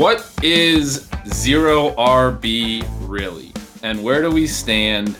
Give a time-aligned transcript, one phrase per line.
[0.00, 3.52] What is zero RB really?
[3.82, 5.14] And where do we stand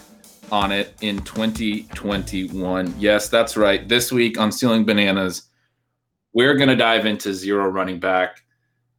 [0.50, 2.95] on it in 2021?
[2.98, 3.87] Yes, that's right.
[3.87, 5.42] This week on Stealing Bananas,
[6.33, 8.42] we're going to dive into zero running back.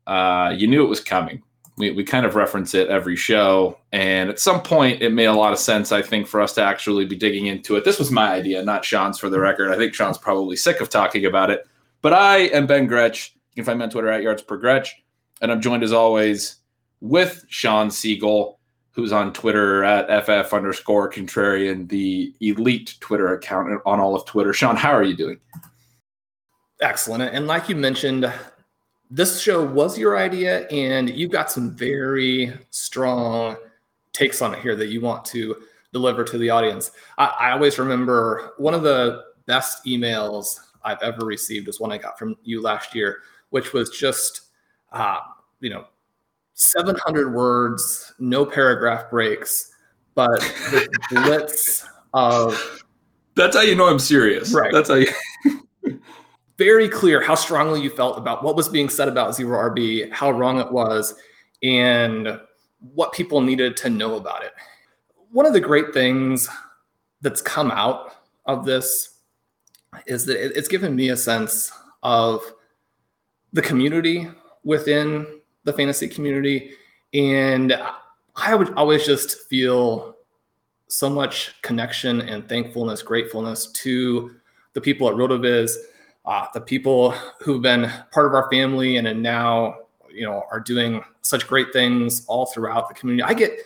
[0.05, 1.41] Uh, you knew it was coming.
[1.77, 3.79] We, we kind of reference it every show.
[3.91, 6.63] And at some point, it made a lot of sense, I think, for us to
[6.63, 7.85] actually be digging into it.
[7.85, 9.71] This was my idea, not Shawn's for the record.
[9.71, 11.67] I think Shawn's probably sick of talking about it.
[12.03, 13.33] But I am Ben Gretch.
[13.55, 15.00] You can find me on Twitter at yards per Gretch.
[15.41, 16.57] And I'm joined as always
[17.01, 18.57] with Shawn Siegele,
[18.91, 24.53] who's on Twitter at FF underscore contrarian, the elite Twitter account on all of Twitter.
[24.53, 25.39] Shawn, how are you doing?
[26.81, 27.33] Excellent.
[27.33, 28.31] And like you mentioned,
[29.09, 33.55] this show was your idea, and you've got some very strong
[34.13, 35.55] takes on it here that you want to
[35.93, 36.91] deliver to the audience.
[37.17, 41.97] I, I always remember one of the best emails I've ever received was one I
[41.97, 43.19] got from you last year,
[43.49, 44.50] which was just
[44.91, 45.19] uh,
[45.59, 45.85] you know,
[46.53, 49.71] 700 words, no paragraph breaks,
[50.15, 50.39] but
[50.71, 52.83] the blitz of.
[53.35, 54.53] That's how you know I'm serious.
[54.53, 54.71] Right.
[54.73, 55.07] That's how you.
[56.61, 60.29] very clear how strongly you felt about what was being said about zero RB, how
[60.29, 61.15] wrong it was,
[61.63, 62.39] and
[62.93, 64.51] what people needed to know about it.
[65.31, 66.47] One of the great things
[67.21, 68.13] that's come out
[68.45, 69.15] of this
[70.05, 71.71] is that it's given me a sense
[72.03, 72.43] of
[73.53, 74.29] the community
[74.63, 76.71] within the fantasy community.
[77.13, 77.79] And
[78.35, 80.15] I would always just feel
[80.87, 84.35] so much connection and thankfulness, gratefulness to
[84.73, 85.75] the people at RotoViz,
[86.25, 87.11] uh, the people
[87.41, 89.75] who've been part of our family and now,
[90.13, 93.23] you know, are doing such great things all throughout the community.
[93.23, 93.59] I get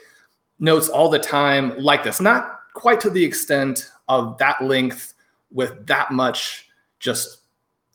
[0.59, 5.13] notes all the time like this, not quite to the extent of that length
[5.51, 6.67] with that much
[7.00, 7.39] just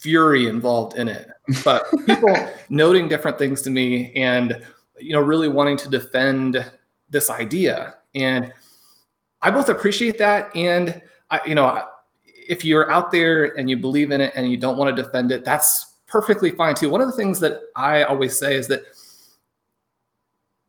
[0.01, 1.29] fury involved in it.
[1.63, 2.35] But people
[2.71, 4.61] noting different things to me and
[4.99, 6.71] you know really wanting to defend
[7.09, 7.95] this idea.
[8.15, 8.53] And
[9.43, 11.01] i both appreciate that and
[11.31, 11.83] i you know
[12.27, 15.33] if you're out there and you believe in it and you don't want to defend
[15.33, 16.91] it that's perfectly fine too.
[16.91, 18.83] One of the things that i always say is that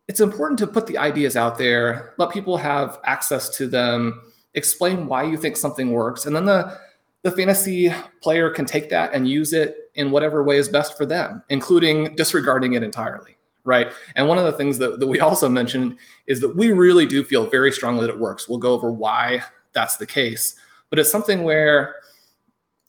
[0.07, 4.21] it's important to put the ideas out there let people have access to them
[4.53, 6.77] explain why you think something works and then the
[7.23, 11.05] the fantasy player can take that and use it in whatever way is best for
[11.05, 13.37] them, including disregarding it entirely.
[13.63, 13.91] Right.
[14.15, 17.23] And one of the things that, that we also mentioned is that we really do
[17.23, 18.49] feel very strongly that it works.
[18.49, 19.43] We'll go over why
[19.73, 20.55] that's the case.
[20.89, 21.97] But it's something where,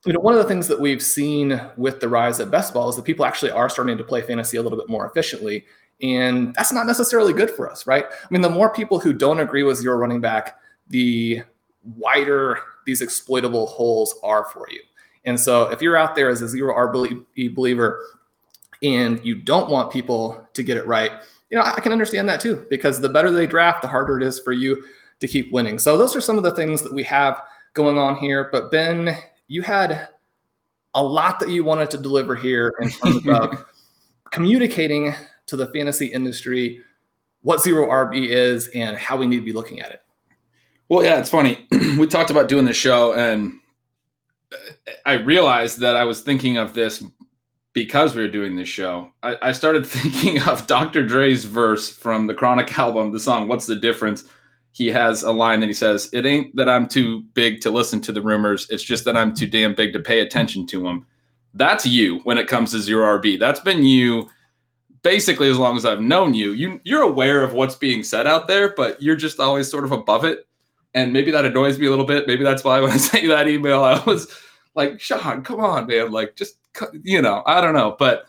[0.06, 2.88] you know, one of the things that we've seen with the rise of best ball
[2.88, 5.66] is that people actually are starting to play fantasy a little bit more efficiently.
[6.00, 8.06] And that's not necessarily good for us, right?
[8.10, 11.42] I mean, the more people who don't agree with zero running back, the
[11.84, 14.80] wider these exploitable holes are for you.
[15.24, 18.04] And so if you're out there as a zero RB believer
[18.82, 21.12] and you don't want people to get it right,
[21.50, 24.24] you know, I can understand that too, because the better they draft, the harder it
[24.24, 24.84] is for you
[25.20, 25.78] to keep winning.
[25.78, 27.42] So those are some of the things that we have
[27.74, 28.48] going on here.
[28.50, 29.16] But Ben,
[29.48, 30.08] you had
[30.94, 33.64] a lot that you wanted to deliver here in terms of
[34.30, 35.14] communicating
[35.46, 36.80] to the fantasy industry
[37.42, 40.02] what zero RB is and how we need to be looking at it.
[40.92, 41.66] Well, yeah, it's funny.
[41.70, 43.58] we talked about doing the show, and
[45.06, 47.02] I realized that I was thinking of this
[47.72, 49.10] because we were doing this show.
[49.22, 51.02] I, I started thinking of Dr.
[51.06, 54.24] Dre's verse from the Chronic album, the song "What's the Difference."
[54.72, 58.02] he has a line that he says, It ain't that I'm too big to listen
[58.02, 58.66] to the rumors.
[58.68, 61.06] It's just that I'm too damn big to pay attention to them.
[61.54, 63.38] That's you when it comes to zero RB.
[63.38, 64.28] That's been you
[65.02, 66.52] basically as long as I've known you.
[66.52, 69.92] you you're aware of what's being said out there, but you're just always sort of
[69.92, 70.46] above it.
[70.94, 72.26] And maybe that annoys me a little bit.
[72.26, 74.32] Maybe that's why when I sent you that email, I was
[74.74, 76.10] like, Shawn, come on, man.
[76.10, 76.56] Like, just,
[77.02, 77.96] you know, I don't know.
[77.98, 78.26] But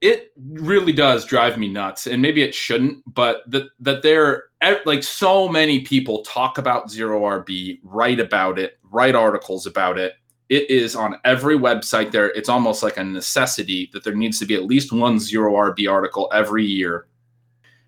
[0.00, 4.44] it really does drive me nuts and maybe it shouldn't but that that there
[4.86, 10.14] like so many people talk about zero rb write about it write articles about it
[10.48, 14.46] it is on every website there it's almost like a necessity that there needs to
[14.46, 17.06] be at least one zero rb article every year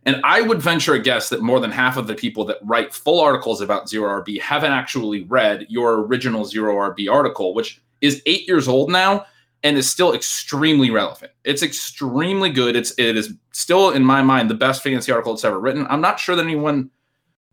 [0.06, 2.92] and i would venture a guess that more than half of the people that write
[2.92, 8.22] full articles about zero rb haven't actually read your original zero rb article which is
[8.26, 9.24] eight years old now
[9.62, 11.32] and is still extremely relevant.
[11.44, 12.76] It's extremely good.
[12.76, 15.86] It's it is still in my mind the best fantasy article that's ever written.
[15.88, 16.90] I'm not sure that anyone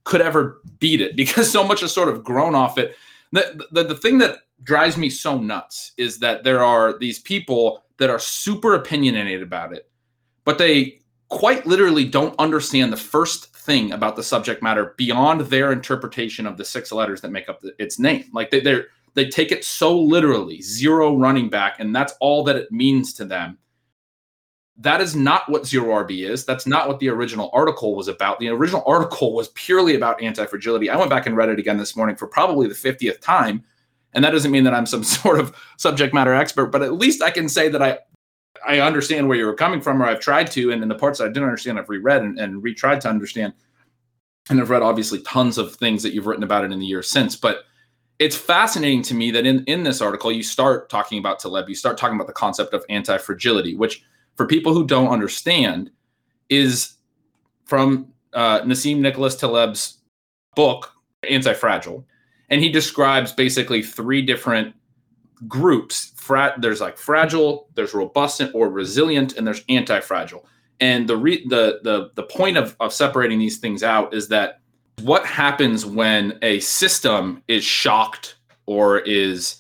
[0.04, 2.96] could ever beat it because so much has sort of grown off it.
[3.32, 7.84] The, the the thing that drives me so nuts is that there are these people
[7.98, 9.90] that are super opinionated about it,
[10.46, 11.00] but they
[11.30, 16.58] quite literally don't understand the first thing about the subject matter beyond their interpretation of
[16.58, 18.26] the six letters that make up the, its name.
[18.34, 22.56] Like they, they're they take it so literally, zero running back, and that's all that
[22.56, 23.58] it means to them.
[24.78, 26.46] That is not what zero RB is.
[26.46, 28.40] That's not what the original article was about.
[28.40, 30.90] The original article was purely about anti fragility.
[30.90, 33.64] I went back and read it again this morning for probably the 50th time.
[34.14, 37.22] And that doesn't mean that I'm some sort of subject matter expert, but at least
[37.22, 38.00] I can say that I
[38.66, 41.22] I understand where you were coming from, or I've tried to, and in the parts
[41.22, 43.54] I didn't understand, I've reread and, and retried to understand.
[44.50, 47.10] And I've read obviously tons of things that you've written about it in the years
[47.10, 47.36] since.
[47.36, 47.64] But
[48.18, 51.76] it's fascinating to me that in, in this article, you start talking about Taleb, you
[51.76, 54.04] start talking about the concept of anti fragility, which
[54.36, 55.92] for people who don't understand
[56.50, 56.96] is
[57.66, 60.00] from uh, Nassim Nicholas Taleb's
[60.56, 60.92] book,
[61.30, 62.06] Anti Fragile.
[62.50, 64.74] And he describes basically three different
[65.48, 66.14] groups.
[66.58, 70.46] There's like fragile, there's robust or resilient, and there's anti fragile.
[70.80, 74.62] And the, re- the, the, the point of, of separating these things out is that
[75.02, 79.58] what happens when a system is shocked or is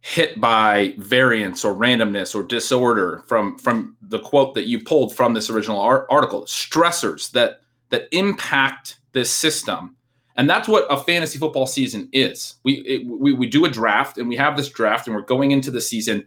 [0.00, 5.34] hit by variance or randomness or disorder from from the quote that you pulled from
[5.34, 9.94] this original art- article stressors that that impact this system
[10.40, 12.54] and that's what a fantasy football season is.
[12.62, 15.50] We, it, we we do a draft and we have this draft and we're going
[15.50, 16.26] into the season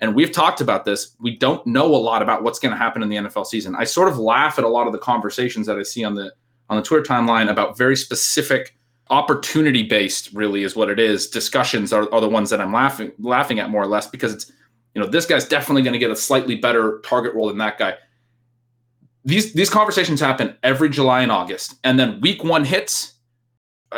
[0.00, 1.16] and we've talked about this.
[1.18, 3.74] We don't know a lot about what's going to happen in the NFL season.
[3.74, 6.30] I sort of laugh at a lot of the conversations that i see on the
[6.68, 8.76] on the Twitter timeline about very specific
[9.08, 11.30] opportunity based really is what it is.
[11.30, 14.52] Discussions are, are the ones that i'm laughing laughing at more or less because it's
[14.94, 17.78] you know this guy's definitely going to get a slightly better target role than that
[17.78, 17.94] guy.
[19.24, 21.76] These these conversations happen every july and august.
[21.82, 23.13] And then week one hits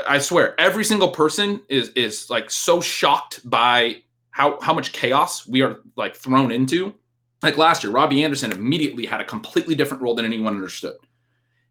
[0.07, 3.97] i swear every single person is is like so shocked by
[4.37, 6.95] how how much chaos we are like thrown into.
[7.43, 10.97] Like last year robbie anderson immediately had a completely different role than anyone understood.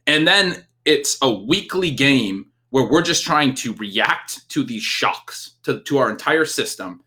[0.07, 5.57] And then it's a weekly game where we're just trying to react to these shocks
[5.63, 7.03] to, to our entire system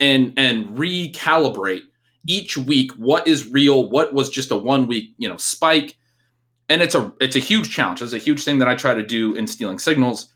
[0.00, 1.82] and and recalibrate
[2.26, 5.96] each week what is real what was just a one week you know spike.
[6.68, 8.02] And it's a it's a huge challenge.
[8.02, 10.34] It's a huge thing that i try to do in stealing signals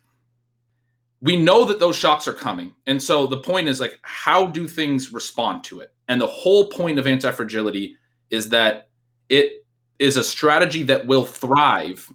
[1.24, 4.68] we know that those shocks are coming and so the point is like how do
[4.68, 7.96] things respond to it and the whole point of anti-fragility
[8.30, 8.88] is that
[9.28, 9.64] it
[9.98, 12.08] is a strategy that will thrive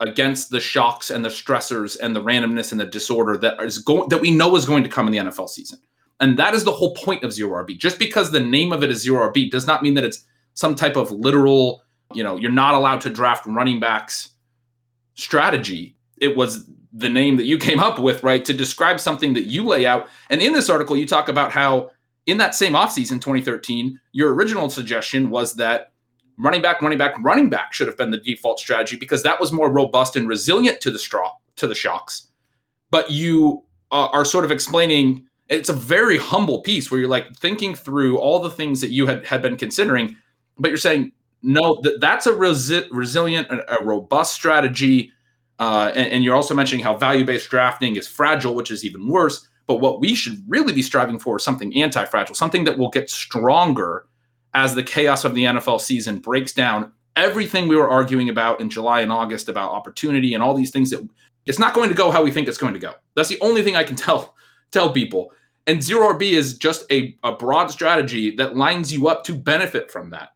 [0.00, 4.08] against the shocks and the stressors and the randomness and the disorder that is going
[4.08, 5.78] that we know is going to come in the NFL season.
[6.20, 7.78] And that is the whole point of zero RB.
[7.78, 10.74] Just because the name of it is zero RB does not mean that it's some
[10.74, 11.82] type of literal,
[12.12, 14.30] you know, you're not allowed to draft running backs
[15.14, 15.96] strategy.
[16.18, 19.64] It was the name that you came up with, right, to describe something that you
[19.64, 20.08] lay out.
[20.30, 21.90] And in this article, you talk about how
[22.26, 25.92] in that same offseason, 2013, your original suggestion was that
[26.38, 29.52] running back, running back, running back should have been the default strategy because that was
[29.52, 32.28] more robust and resilient to the straw to the shocks.
[32.90, 37.34] But you uh, are sort of explaining it's a very humble piece where you're like
[37.36, 40.16] thinking through all the things that you had had been considering,
[40.58, 45.12] but you're saying no, that that's a resi- resilient, a, a, robust strategy.
[45.62, 49.06] Uh, and, and you're also mentioning how value based drafting is fragile, which is even
[49.06, 49.48] worse.
[49.68, 52.90] But what we should really be striving for is something anti fragile, something that will
[52.90, 54.06] get stronger
[54.54, 58.70] as the chaos of the NFL season breaks down everything we were arguing about in
[58.70, 61.08] July and August about opportunity and all these things that
[61.46, 62.94] it's not going to go how we think it's going to go.
[63.14, 64.34] That's the only thing I can tell
[64.72, 65.30] tell people.
[65.68, 69.92] And zero RB is just a, a broad strategy that lines you up to benefit
[69.92, 70.30] from that.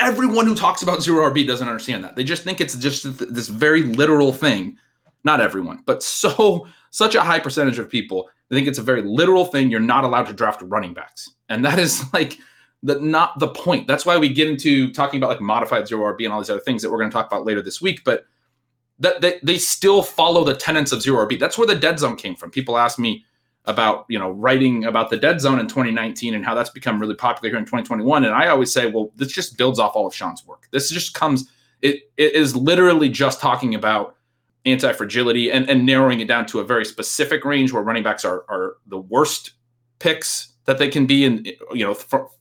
[0.00, 2.14] Everyone who talks about zero RB doesn't understand that.
[2.14, 4.76] They just think it's just this very literal thing
[5.24, 9.02] not everyone, but so such a high percentage of people I think it's a very
[9.02, 9.70] literal thing.
[9.70, 11.30] You're not allowed to draft running backs.
[11.48, 12.38] And that is like
[12.82, 13.86] the not the point.
[13.86, 16.60] That's why we get into talking about like modified zero RB and all these other
[16.60, 18.02] things that we're going to talk about later this week.
[18.04, 18.24] But
[19.00, 21.38] that they, they still follow the tenets of zero RB.
[21.38, 22.50] That's where the dead zone came from.
[22.50, 23.24] People ask me
[23.68, 27.14] about you know writing about the dead zone in 2019 and how that's become really
[27.14, 30.14] popular here in 2021 and i always say well this just builds off all of
[30.14, 30.66] shawn's work.
[30.72, 31.48] This just comes
[31.82, 34.16] it, it is literally just talking about
[34.64, 38.44] anti-fragility and, and narrowing it down to a very specific range where running backs are,
[38.48, 39.52] are the worst
[40.00, 41.96] picks that they can be in you know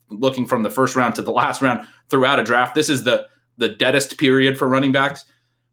[0.10, 2.74] looking from the first round to the last round throughout a draft.
[2.74, 5.26] This is the the deadest period for running backs.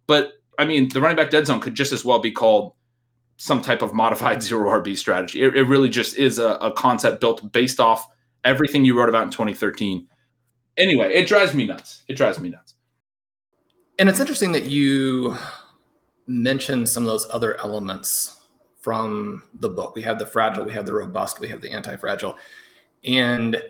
[0.06, 2.75] But i mean the running back dead zone could just as well be called
[3.37, 5.43] some type of modified zero RB strategy.
[5.43, 8.09] It, it really just is a, a, concept built based off
[8.45, 10.07] everything you wrote about in 2013.
[10.76, 12.03] Anyway, it drives me nuts.
[12.09, 12.75] It drives me nuts.
[13.99, 15.37] And it's interesting that you
[16.26, 18.41] mentioned some of those other elements
[18.81, 19.95] from the book.
[19.95, 22.37] We have the fragile, we have the robust, we have the anti fragile,
[23.05, 23.62] and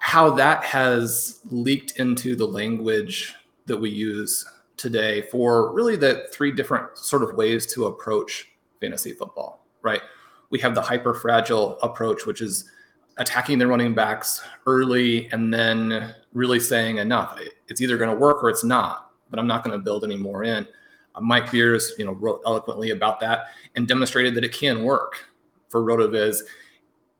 [0.00, 3.34] how that has leaked into the language
[3.66, 4.44] that we use
[4.76, 8.48] today for really the three different sort of ways to approach
[8.84, 10.02] fantasy football, right?
[10.50, 12.70] We have the hyper fragile approach, which is
[13.16, 17.38] attacking the running backs early and then really saying enough.
[17.68, 20.16] It's either going to work or it's not, but I'm not going to build any
[20.16, 20.66] more in.
[21.14, 25.24] Uh, Mike Beers, you know, wrote eloquently about that and demonstrated that it can work
[25.68, 26.40] for Rotoviz.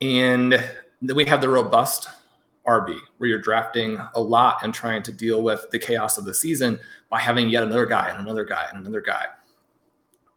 [0.01, 0.53] And
[1.01, 2.09] then we have the robust
[2.67, 6.35] RB, where you're drafting a lot and trying to deal with the chaos of the
[6.35, 6.79] season
[7.09, 9.27] by having yet another guy and another guy and another guy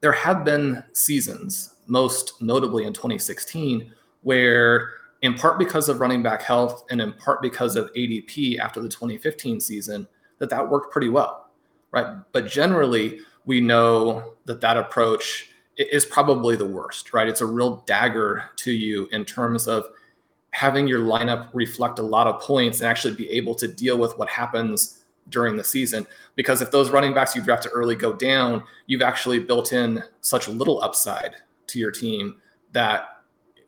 [0.01, 6.41] there have been seasons, most notably in 2016, where in part because of running back
[6.41, 10.07] health and in part because of ADP after the 2015 season,
[10.39, 11.49] that that worked pretty well,
[11.91, 12.17] right?
[12.31, 17.27] But generally, we know that that approach is probably the worst, right?
[17.27, 19.85] It's a real dagger to you in terms of
[20.51, 24.17] having your lineup reflect a lot of points and actually be able to deal with
[24.17, 26.07] what happens during the season.
[26.35, 30.47] Because if those running backs you drafted early go down, you've actually built in such
[30.47, 31.35] little upside
[31.67, 32.35] to your team
[32.71, 33.21] that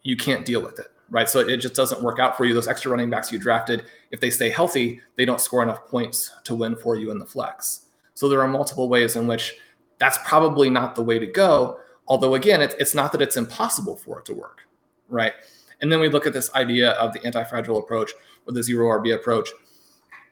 [0.04, 1.30] you can't deal with it, right?
[1.30, 2.54] So it just doesn't work out for you.
[2.54, 6.32] Those extra running backs you drafted, if they stay healthy, they don't score enough points
[6.46, 7.86] to win for you in the flex.
[8.14, 9.56] So there are multiple ways in which
[9.98, 11.80] that's probably not the way to go.
[12.08, 14.62] Although, again, it's, not that it's impossible for it to work,
[15.10, 15.34] right?
[15.82, 18.12] And then we look at this idea of the anti fragile approach
[18.48, 19.50] or the zero RB approach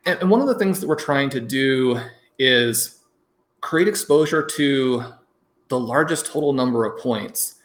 [0.05, 1.99] and, one of the things that we're trying to do
[2.39, 2.99] is
[3.61, 5.03] create exposure to
[5.69, 7.55] the largest total number of points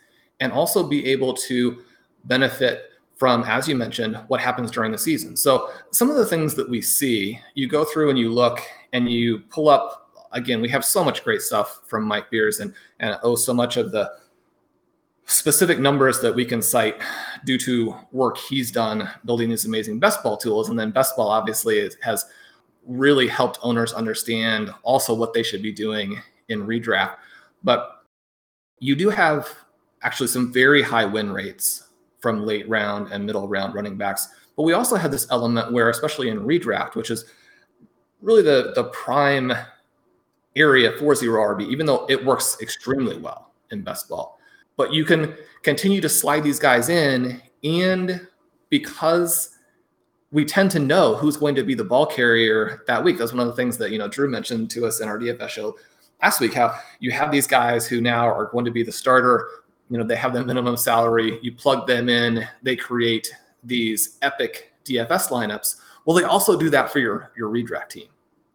[0.41, 1.83] and also be able to
[2.25, 5.37] benefit from, as you mentioned, what happens during the season.
[5.37, 8.61] So, some of the things that we see, you go through and you look
[8.93, 9.99] and you pull up.
[10.33, 13.77] Again, we have so much great stuff from Mike Beers and and oh, so much
[13.77, 14.11] of the
[15.33, 17.01] specific numbers that we can cite
[17.45, 20.69] due to work he's done building these amazing best ball tools.
[20.69, 22.27] And then best ball obviously has
[22.87, 27.17] really helped owners understand also what they should be doing in redraft.
[27.65, 28.03] But
[28.79, 29.49] you do have
[30.03, 31.89] actually some very high win rates
[32.21, 34.29] from late round and middle round running backs.
[34.57, 37.25] But we also have this element where, especially in redraft, which is
[38.21, 39.53] really the, the prime
[40.57, 44.39] area for zero RB, even though it works extremely well in best ball
[44.77, 48.27] but you can continue to slide these guys in and
[48.69, 49.59] because
[50.31, 53.41] we tend to know who's going to be the ball carrier that week that's one
[53.41, 55.77] of the things that you know drew mentioned to us in our dfs show
[56.23, 59.49] last week how you have these guys who now are going to be the starter
[59.91, 64.73] you know they have the minimum salary you plug them in they create these epic
[64.85, 65.77] dfs lineups.
[66.05, 68.09] Well they also do that for your your redraft team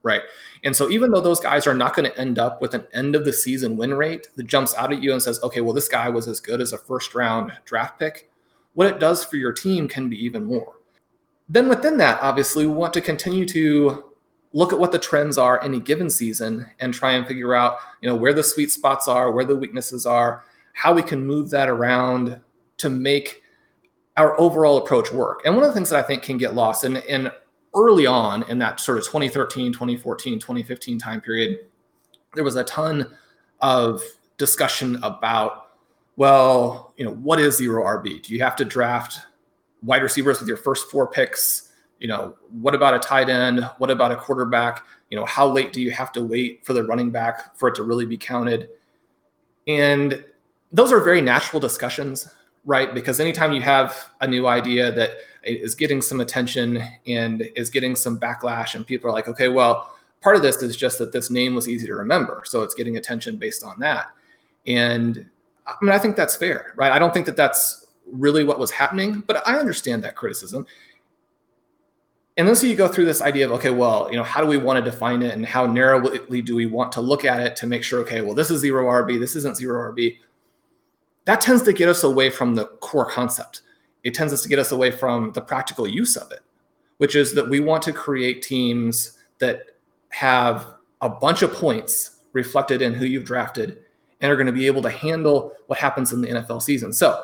[0.07, 0.23] right?
[0.63, 3.15] And so even though those guys are not going to end up with an end
[3.15, 5.87] of the season win rate that jumps out at you and says, okay, well, this
[5.87, 8.31] guy was as good as a first round draft pick,
[8.73, 10.73] what it does for your team can be even more.
[11.49, 14.05] Then within that, obviously, we want to continue to
[14.53, 18.09] look at what the trends are any given season and try and figure out, you
[18.09, 21.69] know, where the sweet spots are, where the weaknesses are, how we can move that
[21.69, 22.39] around
[22.77, 23.43] to make
[24.17, 25.41] our overall approach work.
[25.45, 27.31] And one of the things that I think can get lost, and, and
[27.77, 31.59] early on in that sort of 2013, 2014, 2015 time period,
[32.33, 33.15] there was a ton
[33.61, 34.01] of
[34.37, 35.69] discussion about,
[36.15, 38.21] well, you know, what is zero RB?
[38.23, 39.19] Do you have to draft
[39.83, 41.71] wide receivers with your first four picks?
[41.99, 43.63] You know, what about a tight end?
[43.77, 44.83] What about a quarterback?
[45.09, 47.75] You know, how late do you have to wait for the running back for it
[47.75, 48.69] to really be counted?
[49.67, 50.23] And
[50.71, 52.29] those are very natural discussions,
[52.65, 52.93] right?
[52.93, 55.11] Because anytime you have a new idea that
[55.47, 59.95] is getting some attention and is getting some backlash and people are like okay well
[60.21, 62.97] part of this is just that this name was easy to remember so it's getting
[62.97, 64.07] attention based on that
[64.67, 65.29] And
[65.65, 66.91] I mean, I think that's fair, right?
[66.91, 70.65] I don't think that that's really what was happening, but I understand that criticism.
[72.37, 74.47] And then so you go through this idea of, okay, well, you know, how do
[74.47, 77.55] we want to define it and how narrowly do we want to look at it
[77.57, 80.17] to make sure, okay, well, this is zero RB, this isn't zero RB.
[81.25, 83.63] That tends to get us away from the core concept.
[84.07, 86.39] It tends us to get us away from the practical use of it,
[86.95, 89.63] which is that we want to create teams that
[90.11, 93.79] have a bunch of points reflected in who you've drafted
[94.21, 96.93] and are going to be able to handle what happens in the NFL season.
[96.93, 97.21] So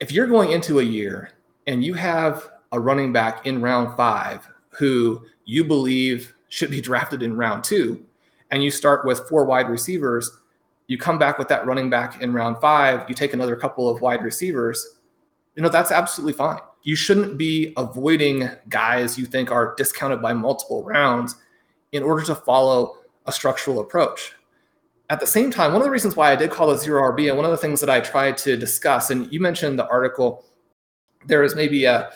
[0.00, 1.30] if you're going into a year
[1.68, 7.22] and you have a running back in round five who you believe should be drafted
[7.22, 8.04] in round two,
[8.50, 10.28] and you start with four wide receivers,
[10.86, 14.00] you come back with that running back in round five, you take another couple of
[14.00, 14.96] wide receivers,
[15.54, 16.60] you know, that's absolutely fine.
[16.82, 21.36] You shouldn't be avoiding guys you think are discounted by multiple rounds
[21.92, 22.96] in order to follow
[23.26, 24.34] a structural approach.
[25.10, 27.28] At the same time, one of the reasons why I did call it zero RB,
[27.28, 30.44] and one of the things that I tried to discuss, and you mentioned the article,
[31.26, 32.10] there is maybe a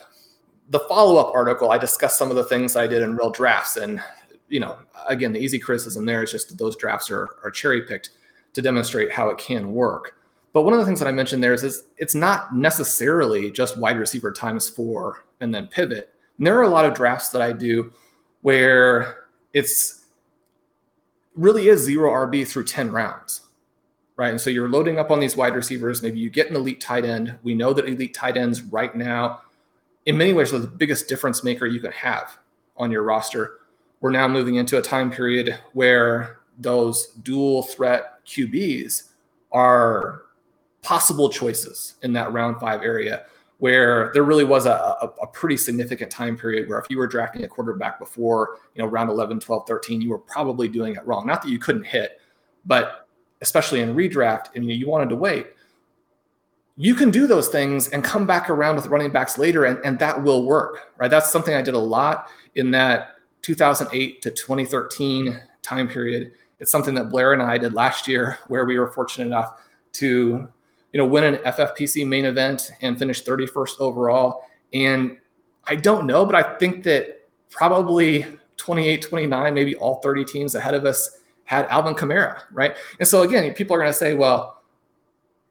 [0.70, 3.76] the follow-up article, I discussed some of the things I did in real drafts.
[3.76, 4.02] And,
[4.48, 8.10] you know, again, the easy criticism there is just that those drafts are, are cherry-picked
[8.56, 10.16] to demonstrate how it can work.
[10.54, 13.76] But one of the things that I mentioned there is, is it's not necessarily just
[13.76, 16.14] wide receiver times four and then pivot.
[16.38, 17.92] And there are a lot of drafts that I do
[18.40, 20.06] where it's
[21.34, 23.42] really is zero RB through 10 rounds,
[24.16, 24.30] right?
[24.30, 26.02] And so you're loading up on these wide receivers.
[26.02, 27.38] Maybe you get an elite tight end.
[27.42, 29.42] We know that elite tight ends right now,
[30.06, 32.38] in many ways, are the biggest difference maker you can have
[32.78, 33.58] on your roster.
[34.00, 39.10] We're now moving into a time period where those dual threat QBs
[39.52, 40.22] are
[40.82, 43.24] possible choices in that round five area
[43.58, 47.06] where there really was a, a, a, pretty significant time period where if you were
[47.06, 51.04] drafting a quarterback before you know round 11 12 13 you were probably doing it
[51.06, 51.26] wrong.
[51.26, 52.20] Not that you couldn't hit
[52.64, 53.08] but
[53.40, 55.48] especially in redraft and you wanted to wait.
[56.76, 59.98] You can do those things and come back around with running backs later and, and
[59.98, 61.10] that will work right?
[61.10, 66.94] That's something i did a lot in that 2008 to 2013 time period it's something
[66.94, 69.60] that blair and i did last year where we were fortunate enough
[69.92, 70.48] to
[70.96, 74.44] you know, win an FFPC main event and finish 31st overall.
[74.72, 75.18] And
[75.66, 78.24] I don't know, but I think that probably
[78.56, 82.76] 28, 29, maybe all 30 teams ahead of us had Alvin Kamara, right?
[82.98, 84.62] And so again, people are going to say, well,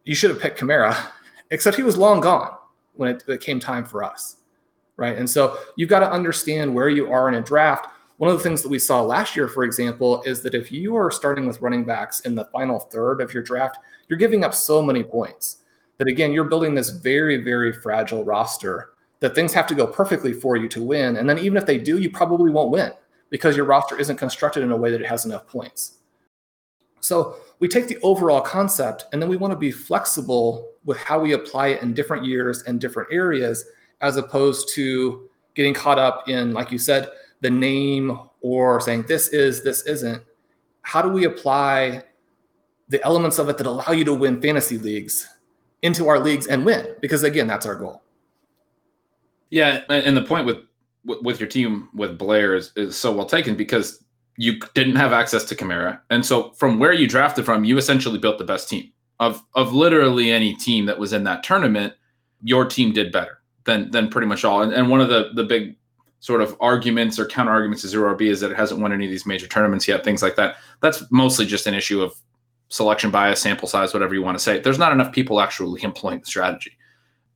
[0.04, 0.98] you should have picked Kamara,
[1.52, 2.56] except he was long gone
[2.94, 4.38] when it, it came time for us,
[4.98, 5.16] right?
[5.16, 7.88] And so you've got to understand where you are in a draft.
[8.18, 10.96] One of the things that we saw last year, for example, is that if you
[10.96, 14.54] are starting with running backs in the final third of your draft, you're giving up
[14.54, 15.58] so many points
[15.98, 20.34] that again, you're building this very, very fragile roster that things have to go perfectly
[20.34, 21.18] for you to win.
[21.18, 22.92] And then even if they do, you probably won't win
[23.30, 26.00] because your roster isn't constructed in a way that it has enough points.
[27.00, 31.20] So we take the overall concept and then we want to be flexible with how
[31.20, 33.66] we apply it in different years and different areas,
[34.02, 37.10] as opposed to getting caught up in, like you said,
[37.42, 40.24] the name or saying this is, this isn't.
[40.82, 42.04] How do we apply
[42.90, 45.28] the elements of it that allow you to win fantasy leagues
[45.82, 48.02] into our leagues and win because again that's our goal
[49.50, 50.58] yeah and the point with
[51.06, 54.04] with your team with blair is, is so well taken because
[54.38, 56.00] you didn't have access to Kamara.
[56.10, 58.92] And so from where you drafted from, you essentially built the best team.
[59.20, 61.94] Of of literally any team that was in that tournament,
[62.44, 64.62] your team did better than than pretty much all.
[64.62, 65.78] And, and one of the the big
[66.26, 69.06] sort of arguments or counter arguments to zero RB is that it hasn't won any
[69.06, 70.56] of these major tournaments yet, things like that.
[70.82, 72.16] That's mostly just an issue of
[72.70, 74.60] selection bias, sample size, whatever you want to say.
[74.60, 76.72] There's not enough people actually employing the strategy.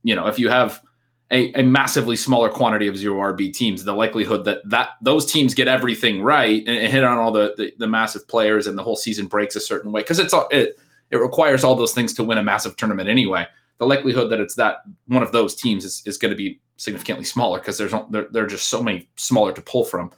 [0.02, 0.82] You know, if you have
[1.30, 5.54] a, a massively smaller quantity of zero RB teams, the likelihood that that those teams
[5.54, 8.82] get everything right and, and hit on all the, the, the massive players and the
[8.82, 10.80] whole season breaks a certain way because it's all it
[11.12, 13.46] it requires all those things to win a massive tournament anyway.
[13.78, 17.26] The likelihood that it's that one of those teams is, is going to be significantly
[17.26, 20.10] smaller because there's there, there are just so many smaller to pull from.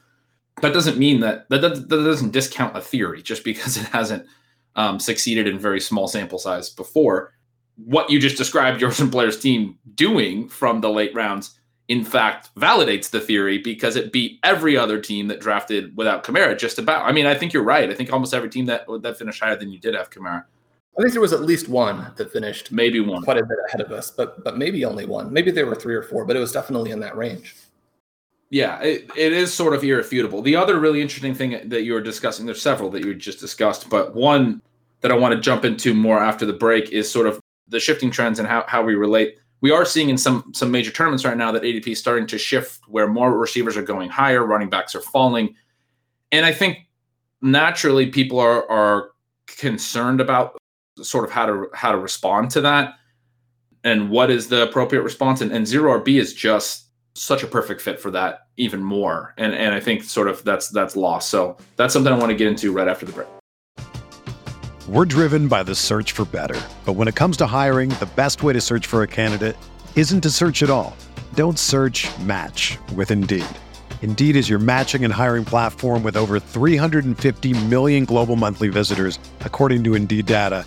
[0.60, 4.26] That doesn't mean that that, that, that doesn't discount a theory just because it hasn't
[4.76, 7.34] um, succeeded in very small sample size before.
[7.76, 13.10] What you just described Jordan Blair's team doing from the late rounds, in fact, validates
[13.10, 16.56] the theory because it beat every other team that drafted without Kamara.
[16.56, 17.06] Just about.
[17.06, 17.90] I mean, I think you're right.
[17.90, 20.44] I think almost every team that that finished higher than you did have Kamara.
[20.98, 23.80] I think there was at least one that finished maybe one quite a bit ahead
[23.80, 25.32] of us, but but maybe only one.
[25.32, 27.54] Maybe there were three or four, but it was definitely in that range.
[28.50, 30.42] Yeah, it, it is sort of irrefutable.
[30.42, 33.88] The other really interesting thing that you were discussing, there's several that you just discussed,
[33.88, 34.60] but one
[35.00, 38.10] that I want to jump into more after the break is sort of the shifting
[38.10, 39.38] trends and how, how we relate.
[39.62, 42.36] We are seeing in some some major tournaments right now that ADP is starting to
[42.36, 45.54] shift where more receivers are going higher, running backs are falling.
[46.30, 46.88] And I think
[47.40, 49.12] naturally people are are
[49.46, 50.58] concerned about
[51.00, 52.94] sort of how to how to respond to that
[53.84, 55.40] and what is the appropriate response.
[55.40, 59.34] And, and zero RB is just such a perfect fit for that even more.
[59.36, 61.30] And and I think sort of that's that's lost.
[61.30, 63.28] So that's something I want to get into right after the break.
[64.88, 66.60] We're driven by the search for better.
[66.84, 69.56] But when it comes to hiring, the best way to search for a candidate
[69.94, 70.96] isn't to search at all.
[71.34, 73.46] Don't search match with Indeed.
[74.02, 79.84] Indeed is your matching and hiring platform with over 350 million global monthly visitors, according
[79.84, 80.66] to Indeed data,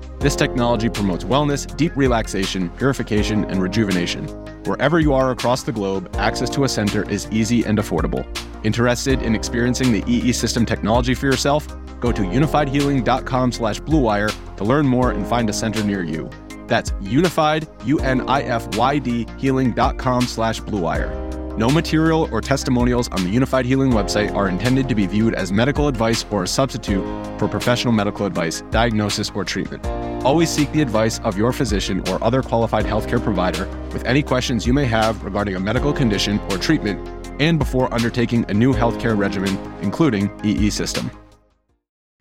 [0.21, 4.27] This technology promotes wellness, deep relaxation, purification, and rejuvenation.
[4.65, 8.23] Wherever you are across the globe, access to a center is easy and affordable.
[8.63, 11.67] Interested in experiencing the EE System technology for yourself?
[11.99, 16.29] Go to unifydhealing.com/bluewire to learn more and find a center near you.
[16.67, 21.57] That's unifyd, U-N-I-F-Y-D, healing.com slash bluewire.
[21.57, 25.51] No material or testimonials on the Unifyd Healing website are intended to be viewed as
[25.51, 27.03] medical advice or a substitute
[27.39, 29.83] for professional medical advice, diagnosis, or treatment.
[30.23, 34.67] Always seek the advice of your physician or other qualified healthcare provider with any questions
[34.67, 39.17] you may have regarding a medical condition or treatment and before undertaking a new healthcare
[39.17, 41.09] regimen, including EE system.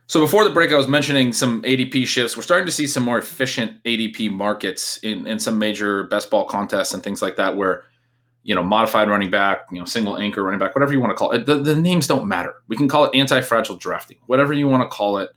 [0.06, 2.38] So before the break, I was mentioning some ADP shifts.
[2.38, 6.46] We're starting to see some more efficient ADP markets in, in some major best ball
[6.46, 7.84] contests and things like that, where
[8.42, 11.14] you know modified running back, you know single anchor running back, whatever you want to
[11.14, 11.44] call it.
[11.44, 12.54] The, the names don't matter.
[12.66, 15.30] We can call it anti-fragile drafting, whatever you want to call it.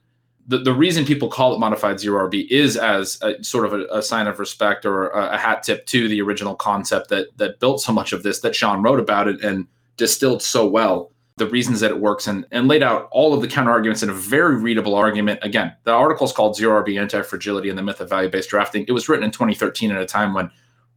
[0.47, 3.85] The, the reason people call it modified zero RB is as a, sort of a,
[3.97, 7.59] a sign of respect or a, a hat tip to the original concept that that
[7.59, 11.47] built so much of this that Shawn wrote about it and distilled so well the
[11.47, 14.13] reasons that it works and, and laid out all of the counter arguments in a
[14.13, 15.39] very readable argument.
[15.41, 18.49] Again, the article is called Zero RB Anti Fragility and the Myth of Value Based
[18.49, 18.85] Drafting.
[18.87, 20.51] It was written in 2013 at a time when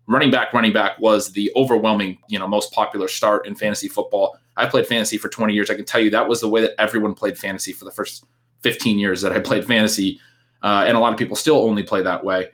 [0.07, 4.39] running back, running back was the overwhelming, you know, most popular start in fantasy football.
[4.57, 5.71] I played fantasy for 20 years.
[5.71, 8.25] I can tell you that was the way that everyone played fantasy for the first
[8.63, 10.21] 15 years that I played fantasy.
[10.63, 12.49] Uh, and a lot of people still only play that way.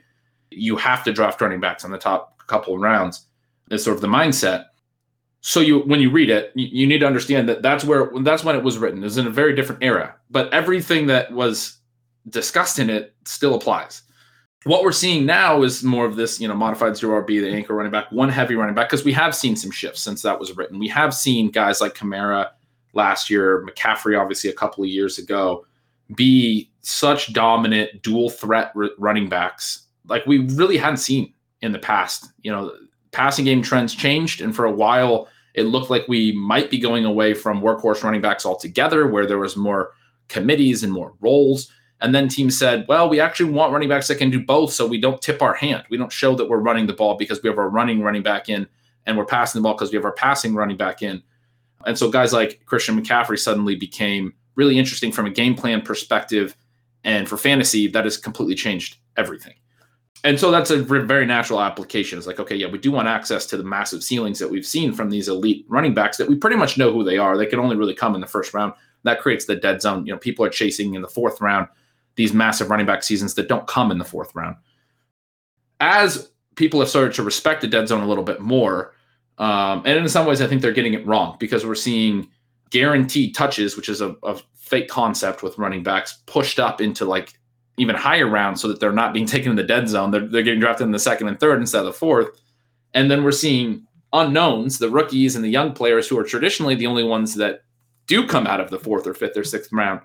[0.51, 3.25] You have to draft running backs on the top couple of rounds.
[3.71, 4.65] Is sort of the mindset
[5.45, 8.45] so you when you read it you, you, need to understand that that's where that's
[8.45, 11.77] when it was written it was in a very different era but everything that was
[12.29, 14.03] discussed in it still applies
[14.63, 17.75] what we're seeing now is more of this you know modified zero rb the anchor
[17.75, 20.55] running back one heavy running back because we have seen some shifts since that was
[20.55, 22.51] written we have seen guys like Kamara
[22.93, 25.65] last year mccaffrey obviously a couple of years ago
[26.15, 31.79] be such dominant dual threat r- running backs like we really hadn't seen in the
[31.79, 32.71] past you know
[33.11, 37.05] passing game trends changed and for a while it looked like we might be going
[37.05, 39.91] away from workhorse running backs altogether, where there was more
[40.27, 41.71] committees and more roles.
[42.01, 44.85] And then teams said, well, we actually want running backs that can do both, so
[44.85, 45.83] we don't tip our hand.
[45.89, 48.49] We don't show that we're running the ball because we have our running running back
[48.49, 48.67] in,
[49.05, 51.21] and we're passing the ball because we have our passing running back in.
[51.85, 56.55] And so guys like Christian McCaffrey suddenly became really interesting from a game plan perspective.
[57.03, 59.55] And for fantasy, that has completely changed everything
[60.25, 62.17] and so that's a very natural application.
[62.17, 64.93] It's like, okay, yeah, we do want access to the massive ceilings that we've seen
[64.93, 67.37] from these elite running backs that we pretty much know who they are.
[67.37, 68.73] They can only really come in the first round.
[69.03, 70.05] That creates the dead zone.
[70.05, 71.67] You know, people are chasing in the fourth round
[72.15, 74.55] these massive running back seasons that don't come in the fourth round.
[75.81, 78.93] As people have started to respect the dead zone a little bit more,
[79.39, 82.29] um, and in some ways, I think they're getting it wrong because we're seeing
[82.73, 87.33] guaranteed touches, which is a, a fake concept with running backs, pushed up into like
[87.77, 90.11] even higher rounds so that they're not being taken in the dead zone.
[90.11, 92.29] They're, they're getting drafted in the second and third instead of the fourth.
[92.93, 96.87] And then we're seeing unknowns, the rookies and the young players who are traditionally the
[96.87, 97.61] only ones that
[98.07, 100.01] do come out of the fourth or fifth or sixth round,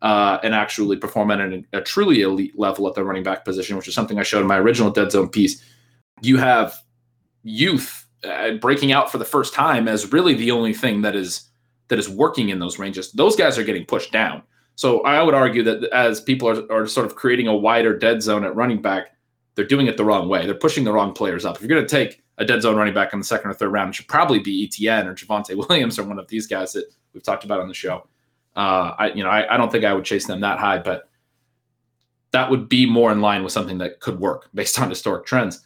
[0.00, 3.76] uh, and actually perform at an, a truly elite level at the running back position,
[3.76, 5.62] which is something I showed in my original dead zone piece.
[6.22, 6.74] You have
[7.42, 11.48] youth uh, breaking out for the first time as really the only thing that is
[11.88, 13.12] that is working in those ranges.
[13.12, 14.42] Those guys are getting pushed down.
[14.76, 18.22] So I would argue that as people are, are sort of creating a wider dead
[18.22, 19.16] zone at running back,
[19.54, 20.46] they're doing it the wrong way.
[20.46, 21.56] They're pushing the wrong players up.
[21.56, 23.70] If you're going to take a dead zone running back in the second or third
[23.70, 26.86] round, it should probably be ETN or Javonte Williams or one of these guys that
[27.12, 28.06] we've talked about on the show.
[28.56, 31.08] Uh, I, you know, I, I don't think I would chase them that high, but
[32.32, 35.60] that would be more in line with something that could work based on historic trends.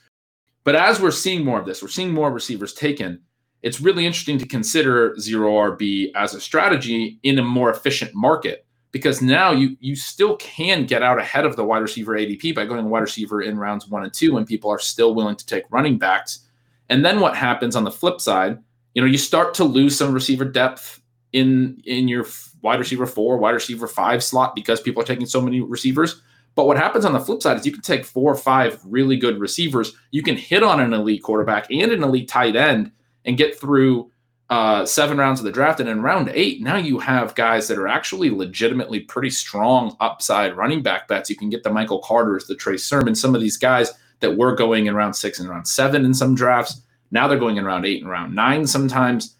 [0.64, 3.20] But as we're seeing more of this, we're seeing more receivers taken.
[3.62, 8.64] It's really interesting to consider zero RB as a strategy in a more efficient market
[8.92, 12.64] because now you you still can get out ahead of the wide receiver ADP by
[12.64, 15.64] going wide receiver in rounds one and two when people are still willing to take
[15.70, 16.40] running backs.
[16.88, 18.58] And then what happens on the flip side?
[18.94, 21.00] You know, you start to lose some receiver depth
[21.32, 22.26] in in your
[22.62, 26.22] wide receiver four, wide receiver five slot because people are taking so many receivers.
[26.54, 29.16] But what happens on the flip side is you can take four or five really
[29.16, 29.94] good receivers.
[30.10, 32.90] You can hit on an elite quarterback and an elite tight end
[33.28, 34.10] and get through
[34.48, 35.78] uh, seven rounds of the draft.
[35.78, 40.56] And in round eight, now you have guys that are actually legitimately pretty strong upside
[40.56, 41.28] running back bets.
[41.28, 44.56] You can get the Michael Carters, the Trey Sermon, some of these guys that were
[44.56, 46.80] going in round six and round seven in some drafts.
[47.10, 49.36] Now they're going in round eight and round nine sometimes.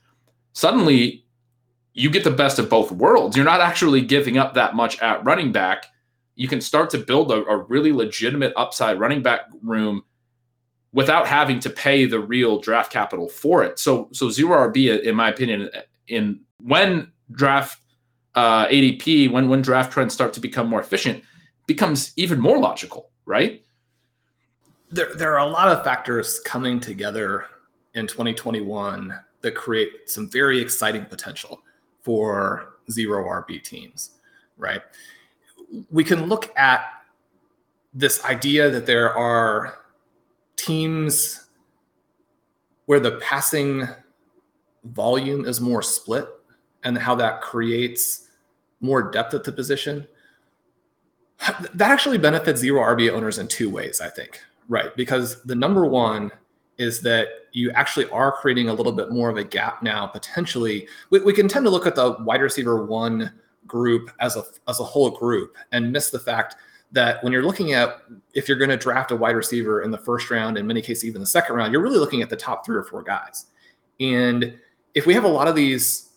[0.52, 1.24] Suddenly,
[1.94, 3.36] you get the best of both worlds.
[3.36, 5.86] You're not actually giving up that much at running back.
[6.36, 10.04] You can start to build a, a really legitimate upside running back room
[10.92, 13.78] without having to pay the real draft capital for it.
[13.78, 15.70] So so zero RB, in my opinion,
[16.08, 17.80] in when draft
[18.34, 21.22] uh, ADP, when when draft trends start to become more efficient,
[21.66, 23.64] becomes even more logical, right?
[24.90, 27.46] There there are a lot of factors coming together
[27.94, 31.62] in 2021 that create some very exciting potential
[32.00, 34.12] for zero RB teams,
[34.56, 34.82] right?
[35.90, 36.86] We can look at
[37.92, 39.78] this idea that there are
[40.68, 41.46] teams
[42.84, 43.88] where the passing
[44.84, 46.28] volume is more split
[46.84, 48.28] and how that creates
[48.80, 50.06] more depth at the position.
[51.74, 54.94] That actually benefits zero RB owners in two ways, I think, right?
[54.94, 56.30] Because the number one
[56.76, 60.86] is that you actually are creating a little bit more of a gap now, potentially.
[61.08, 63.32] We, we can tend to look at the wide receiver one
[63.66, 66.56] group as a as a whole group and miss the fact
[66.92, 68.02] that when you're looking at
[68.34, 71.04] if you're going to draft a wide receiver in the first round, in many cases
[71.04, 73.46] even the second round, you're really looking at the top three or four guys.
[74.00, 74.58] And
[74.94, 76.10] if we have a lot of these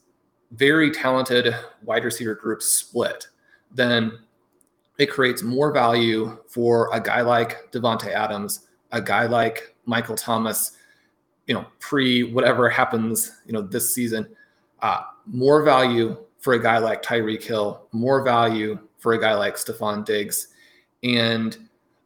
[0.51, 3.27] very talented wide receiver groups split,
[3.73, 4.19] then
[4.97, 10.77] it creates more value for a guy like Davante Adams, a guy like Michael Thomas,
[11.47, 14.27] you know, pre whatever happens, you know, this season,
[14.81, 19.55] uh, more value for a guy like Tyreek Hill, more value for a guy like
[19.55, 20.49] Stefon Diggs,
[21.03, 21.57] and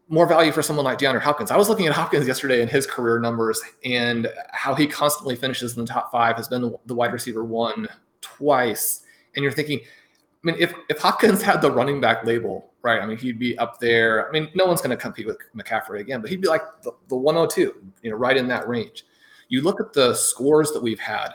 [0.07, 1.51] more value for someone like DeAndre Hopkins.
[1.51, 5.75] I was looking at Hopkins yesterday and his career numbers and how he constantly finishes
[5.75, 7.87] in the top five has been the wide receiver one
[8.21, 9.01] twice.
[9.35, 13.01] And you're thinking, I mean, if if Hopkins had the running back label, right?
[13.01, 14.27] I mean, he'd be up there.
[14.27, 16.91] I mean, no one's going to compete with McCaffrey again, but he'd be like the,
[17.07, 19.05] the 102, you know, right in that range.
[19.47, 21.29] You look at the scores that we've had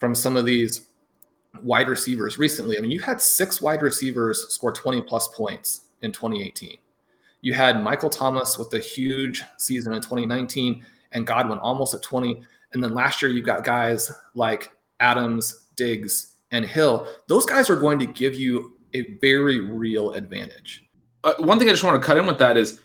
[0.00, 0.88] from some of these
[1.62, 2.76] wide receivers recently.
[2.78, 6.78] I mean, you had six wide receivers score 20 plus points in 2018.
[7.40, 12.42] You had Michael Thomas with a huge season in 2019 and Godwin almost at 20.
[12.72, 17.08] And then last year, you've got guys like Adams, Diggs, and Hill.
[17.28, 20.84] Those guys are going to give you a very real advantage.
[21.24, 22.80] Uh, one thing I just want to cut in with that is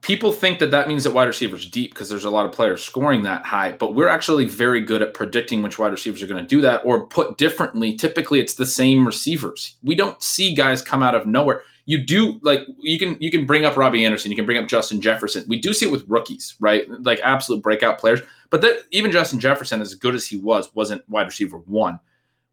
[0.00, 2.82] people think that that means that wide receivers deep because there's a lot of players
[2.84, 6.42] scoring that high, but we're actually very good at predicting which wide receivers are going
[6.42, 6.82] to do that.
[6.84, 9.76] Or put differently, typically it's the same receivers.
[9.82, 13.46] We don't see guys come out of nowhere you do like you can you can
[13.46, 15.44] bring up Robbie Anderson, you can bring up Justin Jefferson.
[15.48, 16.84] We do see it with rookies, right?
[17.02, 18.20] Like absolute breakout players.
[18.50, 22.00] But that even Justin Jefferson, as good as he was, wasn't wide receiver one.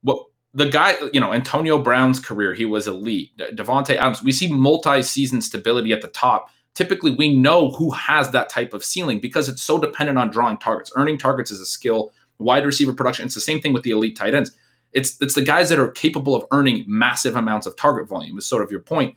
[0.04, 3.36] What the guy, you know, Antonio Brown's career, he was elite.
[3.38, 6.50] Davante Adams, we see multi-season stability at the top.
[6.76, 10.58] Typically, we know who has that type of ceiling because it's so dependent on drawing
[10.58, 10.92] targets.
[10.96, 12.14] Earning targets is a skill.
[12.38, 13.26] Wide receiver production.
[13.26, 14.52] It's the same thing with the elite tight ends.
[14.92, 18.38] It's it's the guys that are capable of earning massive amounts of target volume.
[18.38, 19.16] Is sort of your point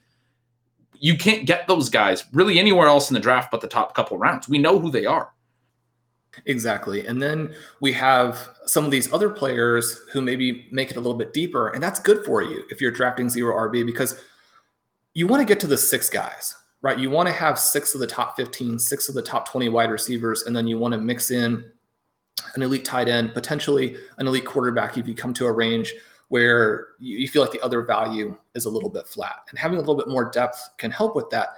[1.01, 4.19] you can't get those guys really anywhere else in the draft but the top couple
[4.19, 4.49] rounds.
[4.49, 5.33] We know who they are.
[6.45, 7.07] Exactly.
[7.07, 11.17] And then we have some of these other players who maybe make it a little
[11.17, 11.69] bit deeper.
[11.69, 14.23] And that's good for you if you're drafting zero RB because
[15.15, 16.99] you want to get to the six guys, right?
[16.99, 19.91] You want to have six of the top 15, six of the top 20 wide
[19.91, 21.65] receivers, and then you want to mix in
[22.55, 25.95] an elite tight end, potentially an elite quarterback if you come to a range
[26.29, 29.41] where you, feel like the other value is a little bit flat.
[29.51, 31.51] And having a little bit more depth can help with that.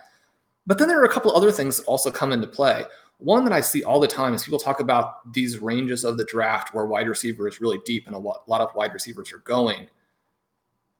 [0.66, 2.84] But then there are a couple other things that also come into play.
[3.18, 6.24] One that I see all the time is people talk about these ranges of the
[6.24, 9.88] draft where wide receiver is really deep and a lot of wide receivers are going.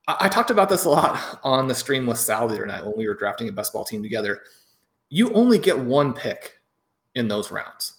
[0.09, 2.85] I, I talked about this a lot on the stream with Sal the other night
[2.85, 4.41] when we were drafting a best ball team together.
[5.11, 6.59] You only get one pick
[7.15, 7.95] in those rounds.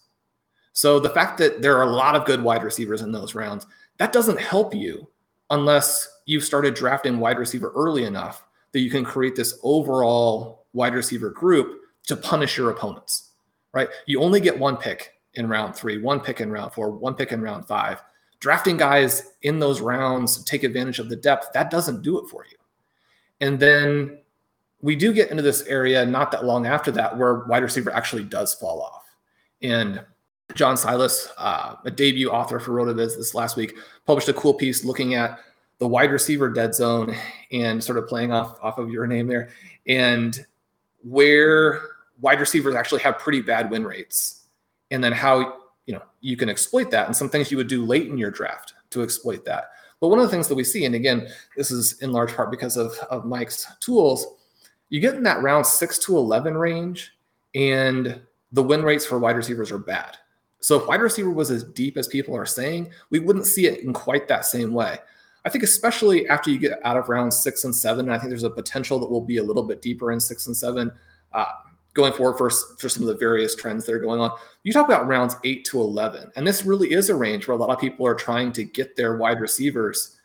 [0.74, 3.68] So the fact that there are a lot of good wide receivers in those rounds,
[3.98, 5.08] that doesn't help you
[5.50, 10.94] unless you've started drafting wide receiver early enough that you can create this overall wide
[10.94, 13.30] receiver group to punish your opponents
[13.74, 13.90] right?
[14.06, 17.32] You only get one pick in round three, one pick in round four, one pick
[17.32, 18.02] in round five.
[18.40, 22.46] Drafting guys in those rounds take advantage of the depth, that doesn't do it for
[22.50, 22.58] you.
[23.42, 24.20] And then
[24.82, 28.24] we do get into this area not that long after that where wide receiver actually
[28.24, 29.04] does fall off.
[29.62, 30.04] And
[30.56, 34.84] John Silas, uh, a debut author for RotoViz this last week, published a cool piece
[34.84, 35.40] looking at
[35.78, 37.16] the wide receiver dead zone
[37.52, 39.50] and sort of playing off off of your name there
[39.88, 40.46] and
[41.04, 41.82] where
[42.22, 44.46] wide receivers actually have pretty bad win rates,
[44.92, 47.86] and then how you know you can exploit that, and some things you would do
[47.86, 49.72] late in your draft to exploit that.
[50.00, 52.52] But one of the things that we see, and again, this is in large part
[52.52, 54.26] because of, of Mike's tools,
[54.90, 57.12] you get in that round six to 11 range,
[57.54, 58.22] and
[58.54, 60.18] the win rates for wide receivers are bad.
[60.60, 63.82] So if wide receiver was as deep as people are saying, we wouldn't see it
[63.84, 64.98] in quite that same way.
[65.46, 68.44] I think especially after you get out of round six and seven, I think there's
[68.44, 70.92] a potential that we'll be a little bit deeper in six and seven.
[71.32, 71.46] Uh,
[71.94, 74.32] going forward for, for some of the various trends that are going on.
[74.64, 77.60] You talk about rounds eight to 11, and this really is a range where a
[77.60, 80.18] lot of people are trying to get their wide receivers.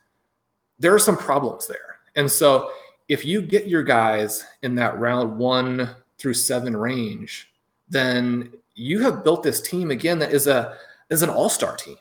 [0.78, 1.98] There are some problems there.
[2.16, 2.70] And so
[3.08, 7.50] if you get your guys in that round one through seven range,
[7.88, 10.76] then you have built this team again that is a
[11.10, 11.96] is an all-star team.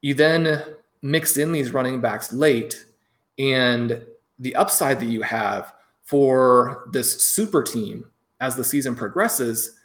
[0.00, 0.64] You then
[1.02, 2.86] mix in these running backs late,
[3.38, 4.04] and
[4.38, 8.04] the upside that you have for this super team
[8.40, 9.78] as the season progresses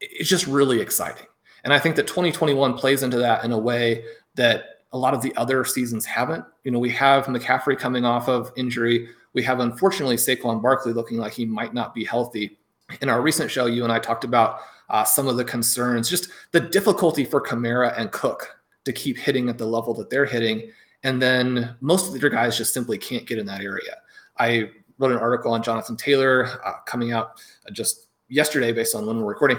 [0.00, 1.26] it's just really exciting.
[1.64, 5.22] And I think that 2021 plays into that in a way that a lot of
[5.22, 6.44] the other seasons haven't.
[6.64, 9.08] You know, we have McCaffrey coming off of injury.
[9.34, 12.57] We have, unfortunately, Saquon Barkley looking like he might not be healthy.
[13.00, 16.30] In our recent show, you and I talked about uh, some of the concerns, just
[16.52, 20.70] the difficulty for Kamara and Cook to keep hitting at the level that they're hitting.
[21.04, 23.96] And then most of your guys just simply can't get in that area.
[24.38, 27.40] I wrote an article on Jonathan Taylor uh, coming out
[27.72, 29.58] just yesterday based on when we're recording,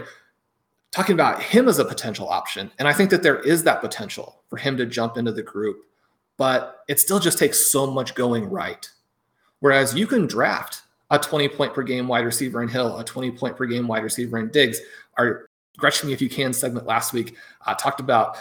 [0.92, 2.72] talking about him as a potential option.
[2.80, 5.86] And I think that there is that potential for him to jump into the group,
[6.38, 8.90] but it still just takes so much going right.
[9.60, 13.32] Whereas you can draft a 20 point per game wide receiver in Hill, a 20
[13.32, 14.80] point per game wide receiver in Diggs.
[15.18, 18.38] Our Gretchen If You Can segment last week uh, talked about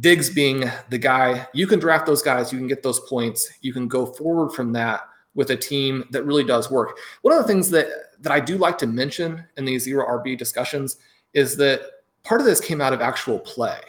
[0.00, 1.46] Diggs being the guy.
[1.54, 4.72] You can draft those guys, you can get those points, you can go forward from
[4.72, 5.02] that
[5.34, 6.98] with a team that really does work.
[7.22, 7.88] One of the things that
[8.20, 10.96] that I do like to mention in these zero RB discussions
[11.32, 11.82] is that
[12.22, 13.80] part of this came out of actual play.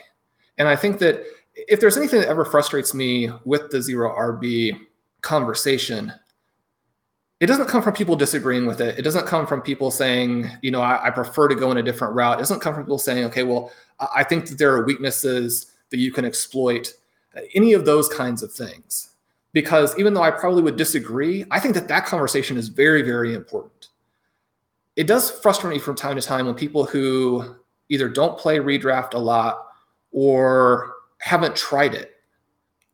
[0.58, 1.24] And I think that
[1.56, 4.78] if there's anything that ever frustrates me with the zero RB
[5.22, 6.12] conversation,
[7.46, 8.98] it doesn't come from people disagreeing with it.
[8.98, 11.84] It doesn't come from people saying, you know, I, I, prefer to go in a
[11.84, 12.40] different route.
[12.40, 13.72] It doesn't come from people saying, okay, well,
[14.16, 16.92] I think that there are weaknesses that you can exploit.
[17.38, 19.12] Uh, any of those kinds of things
[19.54, 23.36] because even though I probably would disagree, I think that that conversation is very, very
[23.36, 23.90] important.
[24.96, 27.58] It does frustrate me from time to time when people who
[27.90, 29.68] either don't play redraft a lot
[30.12, 32.16] or haven't tried it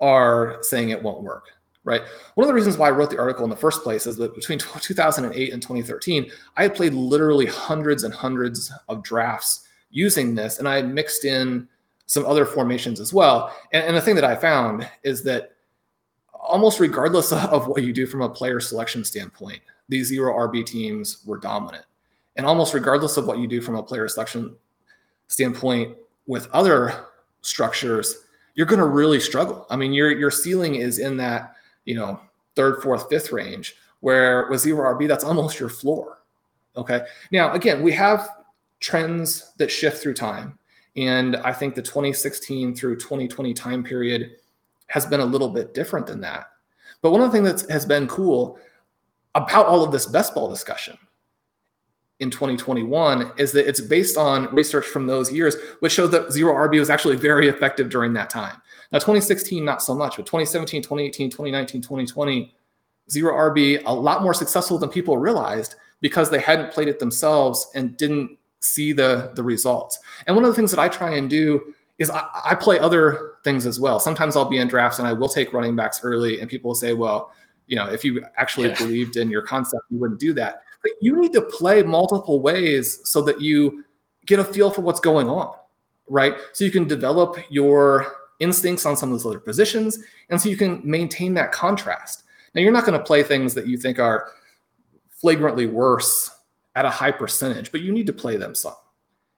[0.02, 1.46] are saying it won't work,
[1.84, 2.02] right?
[2.36, 4.36] One of the reasons why I wrote the article in the first place is that
[4.36, 10.60] between 2008 and 2013, I had played literally hundreds and hundreds of drafts using this,
[10.60, 11.68] and I had mixed in
[12.06, 13.56] some other formations as well.
[13.72, 15.54] And, and the thing that I found is that
[16.34, 21.24] almost regardless of what you do from a player selection standpoint, these zero RB teams
[21.26, 21.86] were dominant.
[22.36, 24.56] And almost regardless of what you do from a player selection
[25.28, 27.08] standpoint with other
[27.42, 29.66] structures, you're going to really struggle.
[29.70, 32.20] I mean, your your ceiling is in that, you know,
[32.56, 36.20] third, fourth, fifth range, where with zero RB, that's almost your floor.
[36.76, 37.02] Okay.
[37.32, 38.30] Now, again, we have
[38.80, 40.58] trends that shift through time.
[40.96, 44.32] And I think the 2016 through 2020 time period
[44.88, 46.48] has been a little bit different than that.
[47.02, 48.60] But one of the things that has been cool
[49.36, 50.98] about all of this best ball discussion
[52.20, 56.54] in 2021 is that it's based on research from those years, which showed that zero
[56.54, 58.62] RB was actually very effective during that time.
[58.92, 62.54] Now, 2016, not so much, but 2017, 2018, 2019, 2020,
[63.10, 67.70] zero RB, a lot more successful than people realized because they hadn't played it themselves
[67.76, 70.00] and didn't see the, the results.
[70.28, 73.34] And one of the things that I try and do is I, I, play other
[73.44, 74.00] things as well.
[74.00, 76.76] Sometimes I'll be in drafts and I will take running backs early, and people will
[76.76, 77.32] say, well,
[77.68, 78.78] you know, if you actually yeah.
[78.78, 80.64] believed in your concept, you wouldn't do that.
[80.82, 83.86] But you need to play multiple ways so that you
[84.26, 85.56] get a feel for what's going on,
[86.08, 86.36] right?
[86.54, 90.58] So you can develop your instincts on some of those other positions, and so you
[90.58, 92.24] can maintain that contrast.
[92.54, 94.32] Now, you're not going to play things that you think are
[95.10, 96.30] flagrantly worse
[96.76, 98.74] at a high percentage, but you need to play them some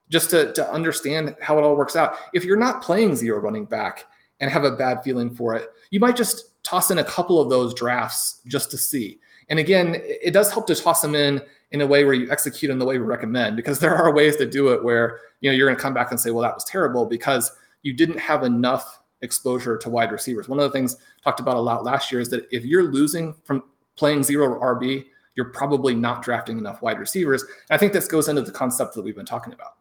[0.10, 2.16] just to, to understand how it all works out.
[2.34, 4.06] If you're not playing zero running back
[4.40, 7.50] and have a bad feeling for it, you might just toss in a couple of
[7.50, 9.20] those drafts just to see.
[9.50, 11.42] And again, it does help to toss them in
[11.72, 14.38] in a way where you execute in the way we recommend, because there are ways
[14.38, 16.54] to do it where you know you're going to come back and say, well, that
[16.54, 17.52] was terrible because
[17.84, 20.50] you didn't have enough exposure to wide receivers.
[20.50, 23.36] One of the things talked about a lot last year is that if you're losing
[23.44, 23.64] from
[23.96, 25.06] playing zero RB,
[25.36, 27.42] you're probably not drafting enough wide receivers.
[27.42, 29.74] And I think this goes into the concept that we've been talking about.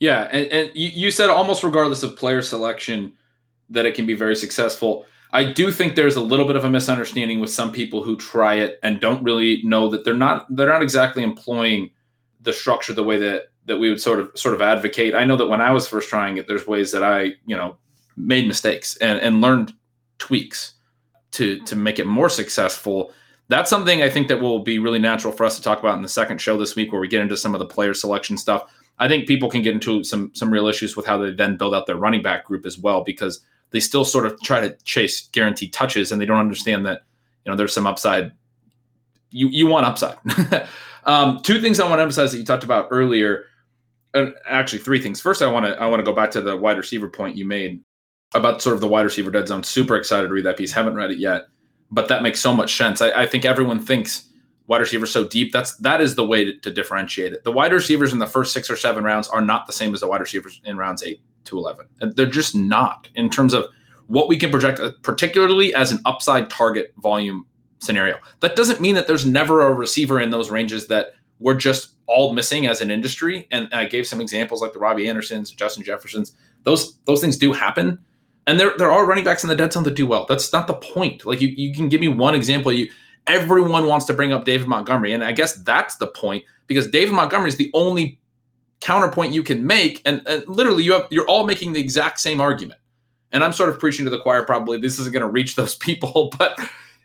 [0.00, 3.12] Yeah, and, and you said almost regardless of player selection
[3.70, 5.06] that it can be very successful.
[5.32, 8.56] I do think there's a little bit of a misunderstanding with some people who try
[8.56, 11.90] it and don't really know that they're not they're not exactly employing
[12.40, 15.14] the structure the way that that we would sort of sort of advocate.
[15.14, 17.76] I know that when I was first trying it, there's ways that I you know
[18.16, 19.72] made mistakes and and learned
[20.18, 20.74] tweaks
[21.32, 23.12] to to make it more successful.
[23.48, 26.02] That's something I think that will be really natural for us to talk about in
[26.02, 28.64] the second show this week, where we get into some of the player selection stuff.
[28.98, 31.74] I think people can get into some some real issues with how they then build
[31.74, 33.40] out their running back group as well because
[33.70, 37.02] they still sort of try to chase guaranteed touches and they don't understand that
[37.44, 38.32] you know there's some upside.
[39.30, 40.18] You you want upside.
[41.04, 43.46] um, two things I want to emphasize that you talked about earlier.
[44.14, 45.20] And actually, three things.
[45.20, 47.44] First, I want to I want to go back to the wide receiver point you
[47.44, 47.82] made
[48.34, 49.62] about sort of the wide receiver dead zone.
[49.62, 50.72] Super excited to read that piece.
[50.72, 51.42] Haven't read it yet,
[51.90, 53.00] but that makes so much sense.
[53.00, 54.28] I, I think everyone thinks
[54.66, 55.52] wide receivers so deep.
[55.52, 57.44] That's that is the way to, to, differentiate it.
[57.44, 60.00] The wide receivers in the first six or seven rounds are not the same as
[60.00, 61.86] the wide receivers in rounds eight to eleven.
[62.00, 63.66] They're just not in terms of
[64.06, 67.46] what we can project, uh, particularly as an upside target volume
[67.78, 68.16] scenario.
[68.40, 72.32] That doesn't mean that there's never a receiver in those ranges that we're just all
[72.32, 73.48] missing as an industry.
[73.50, 76.32] And I gave some examples like the Robbie Andersons, Justin Jeffersons.
[76.64, 77.98] Those those things do happen.
[78.46, 80.26] And there, there are running backs in the dead zone that do well.
[80.28, 81.24] That's not the point.
[81.24, 82.72] Like you, you can give me one example.
[82.72, 82.90] You
[83.26, 85.12] everyone wants to bring up David Montgomery.
[85.12, 88.18] And I guess that's the point because David Montgomery is the only
[88.80, 90.02] counterpoint you can make.
[90.04, 92.80] And, and literally you have you're all making the exact same argument.
[93.30, 94.78] And I'm sort of preaching to the choir probably.
[94.78, 96.58] This isn't going to reach those people, but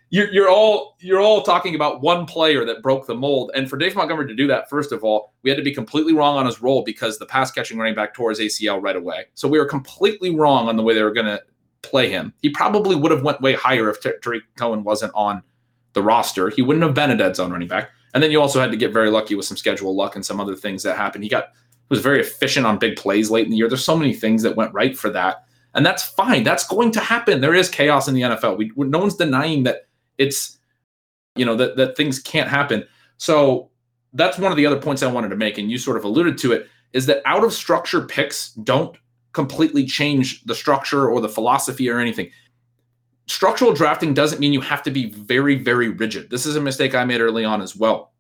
[0.10, 3.52] you're, you're all you're all talking about one player that broke the mold.
[3.56, 6.14] And for Dave Montgomery to do that, first of all, we had to be completely
[6.14, 9.26] wrong on his role because the pass catching running back tore his ACL right away.
[9.34, 11.42] So we were completely wrong on the way they were going to
[11.82, 12.34] play him.
[12.42, 15.44] He probably would have went way higher if Tarik Cohen wasn't on
[15.94, 16.50] the roster.
[16.50, 17.90] He wouldn't have been a dead zone running back.
[18.14, 20.40] And then you also had to get very lucky with some schedule luck and some
[20.40, 21.24] other things that happened.
[21.24, 21.50] He got
[21.90, 23.68] was very efficient on big plays late in the year.
[23.68, 26.44] There's so many things that went right for that, and that's fine.
[26.44, 27.40] That's going to happen.
[27.40, 28.58] There is chaos in the NFL.
[28.58, 29.87] We no one's denying that
[30.18, 30.58] it's
[31.36, 32.86] you know that that things can't happen.
[33.18, 33.70] So
[34.14, 36.38] that's one of the other points I wanted to make, and you sort of alluded
[36.40, 36.68] to it.
[36.94, 38.98] Is that out of structure picks don't
[39.34, 42.32] completely change the structure or the philosophy or anything
[43.28, 46.30] structural drafting doesn't mean you have to be very, very rigid.
[46.30, 48.12] This is a mistake I made early on as well.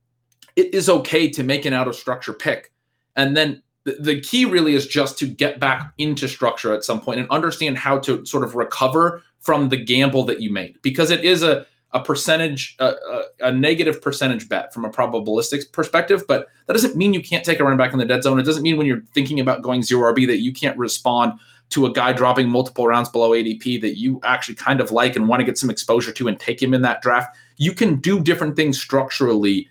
[0.55, 2.71] It is okay to make an out of structure pick.
[3.15, 6.99] And then the, the key really is just to get back into structure at some
[6.99, 11.09] point and understand how to sort of recover from the gamble that you made because
[11.09, 11.65] it is a
[11.97, 16.95] a percentage, a, a, a, negative percentage bet from a probabilistic perspective, but that doesn't
[16.95, 18.39] mean you can't take a running back in the dead zone.
[18.39, 21.33] It doesn't mean when you're thinking about going zero RB that you can't respond
[21.69, 25.27] to a guy dropping multiple rounds below ADP that you actually kind of like and
[25.27, 27.35] want to get some exposure to and take him in that draft.
[27.57, 29.67] You can do different things structurally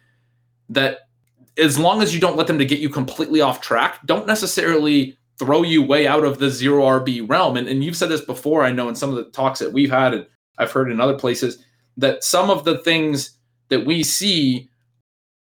[0.69, 1.09] that,
[1.57, 5.17] as long as you don't let them to get you completely off track, don't necessarily
[5.39, 7.57] throw you way out of the zero RB realm.
[7.57, 9.91] And, and you've said this before, I know in some of the talks that we've
[9.91, 10.27] had and
[10.59, 11.65] I've heard in other places
[11.97, 13.39] that some of the things
[13.69, 14.69] that we see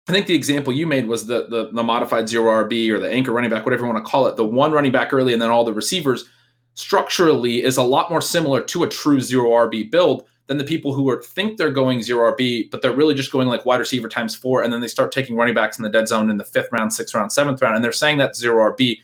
[0.08, 3.12] I think the example you made was the, the, the modified zero RB or the
[3.12, 4.38] anchor running back, whatever you want to call it.
[4.38, 6.30] The one running back early and then all the receivers
[6.76, 10.94] structurally is a lot more similar to a true zero RB build than the people
[10.94, 14.08] who are think they're going zero RB, but they're really just going like wide receiver
[14.08, 16.46] times four, and then they start taking running backs in the dead zone in the
[16.46, 19.00] fifth round, sixth round, seventh round, and they're saying that zero RB.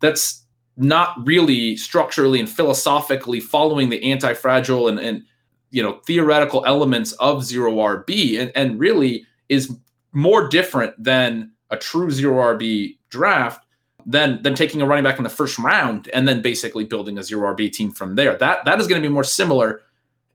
[0.00, 0.46] That's
[0.78, 5.22] not really structurally and philosophically following the anti-fragile and, and
[5.70, 9.74] you know theoretical elements of zero RB, and, and really is
[10.12, 13.64] more different than a true zero RB draft
[14.06, 17.22] than than taking a running back in the first round and then basically building a
[17.22, 18.36] zero RB team from there.
[18.36, 19.82] That that is going to be more similar.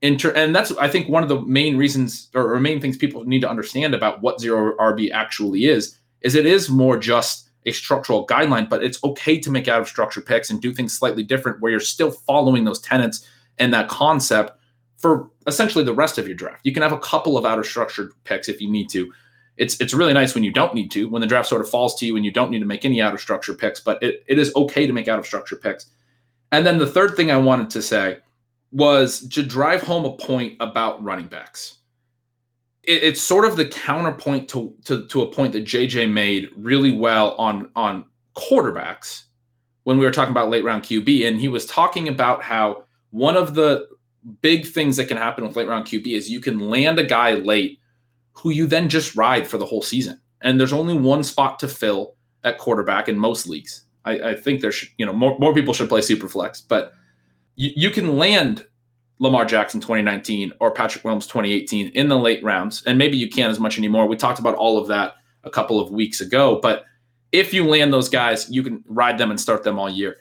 [0.01, 3.23] Inter- and that's I think one of the main reasons or, or main things people
[3.25, 7.71] need to understand about what zero RB actually is is it is more just a
[7.71, 11.23] structural guideline, but it's okay to make out of structure picks and do things slightly
[11.23, 13.27] different where you're still following those tenets
[13.57, 14.59] and that concept
[14.97, 16.61] for essentially the rest of your draft.
[16.63, 19.11] You can have a couple of out of structured picks if you need to.
[19.57, 21.95] It's it's really nice when you don't need to, when the draft sort of falls
[21.99, 24.23] to you and you don't need to make any out of structure picks, but it,
[24.27, 25.87] it is okay to make out of structure picks.
[26.51, 28.17] And then the third thing I wanted to say
[28.71, 31.77] was to drive home a point about running backs.
[32.83, 36.91] It, it's sort of the counterpoint to, to, to a point that JJ made really
[36.91, 39.23] well on, on quarterbacks
[39.83, 41.27] when we were talking about late round QB.
[41.27, 43.87] And he was talking about how one of the
[44.41, 47.33] big things that can happen with late round QB is you can land a guy
[47.33, 47.79] late
[48.33, 50.19] who you then just ride for the whole season.
[50.41, 53.85] And there's only one spot to fill at quarterback in most leagues.
[54.03, 56.93] I, I think there should, you know, more, more people should play super flex, but
[57.55, 58.65] you, you can land
[59.19, 62.83] Lamar Jackson 2019 or Patrick Williams 2018 in the late rounds.
[62.85, 64.07] And maybe you can't as much anymore.
[64.07, 66.59] We talked about all of that a couple of weeks ago.
[66.61, 66.83] But
[67.31, 70.17] if you land those guys, you can ride them and start them all year.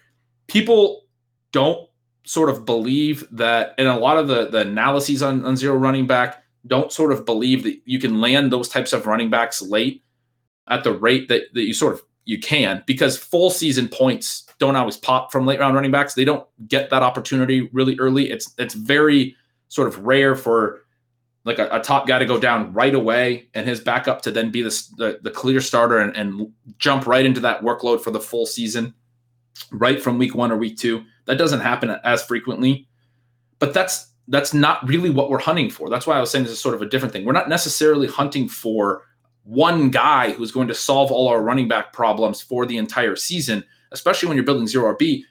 [0.47, 1.05] People
[1.53, 1.89] don't
[2.25, 6.07] sort of believe that, and a lot of the, the analyses on, on zero running
[6.07, 10.03] back don't sort of believe that you can land those types of running backs late
[10.68, 14.77] at the rate that, that you sort of you can because full season points don't
[14.77, 16.14] always pop from late round running backs.
[16.14, 18.31] They don't get that opportunity really early.
[18.31, 19.37] It's it's very
[19.68, 20.81] sort of rare for
[21.45, 24.51] like a, a top guy to go down right away and his backup to then
[24.51, 28.20] be the, the, the clear starter and, and jump right into that workload for the
[28.20, 28.95] full season
[29.71, 31.05] right from week one or week two.
[31.27, 32.89] That doesn't happen as frequently,
[33.59, 35.91] but that's that's not really what we're hunting for.
[35.91, 37.25] That's why I was saying this is sort of a different thing.
[37.25, 39.03] We're not necessarily hunting for
[39.45, 43.63] one guy who's going to solve all our running back problems for the entire season,
[43.93, 45.23] especially when you're building zero RB.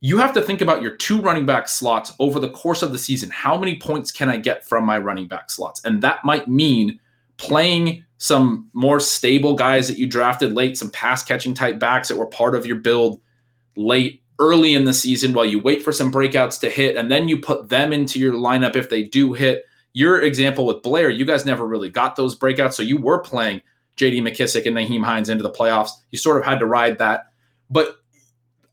[0.00, 2.98] You have to think about your two running back slots over the course of the
[2.98, 3.28] season.
[3.28, 5.84] How many points can I get from my running back slots?
[5.84, 6.98] And that might mean
[7.36, 12.16] playing some more stable guys that you drafted late, some pass catching type backs that
[12.16, 13.20] were part of your build
[13.80, 17.28] late early in the season while you wait for some breakouts to hit, and then
[17.28, 21.24] you put them into your lineup if they do hit your example with Blair, you
[21.24, 22.74] guys never really got those breakouts.
[22.74, 23.60] So you were playing
[23.96, 25.90] JD McKissic and Nyheim Hines into the playoffs.
[26.10, 27.32] You sort of had to ride that.
[27.68, 27.96] But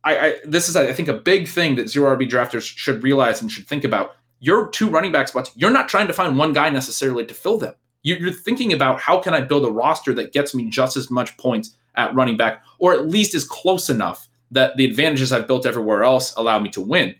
[0.03, 3.41] I, I this is, I think, a big thing that zero RB drafters should realize
[3.41, 4.15] and should think about.
[4.39, 7.57] Your two running back spots, you're not trying to find one guy necessarily to fill
[7.57, 7.73] them.
[8.03, 11.35] You're thinking about how can I build a roster that gets me just as much
[11.37, 15.65] points at running back, or at least is close enough that the advantages I've built
[15.65, 17.15] everywhere else allow me to win.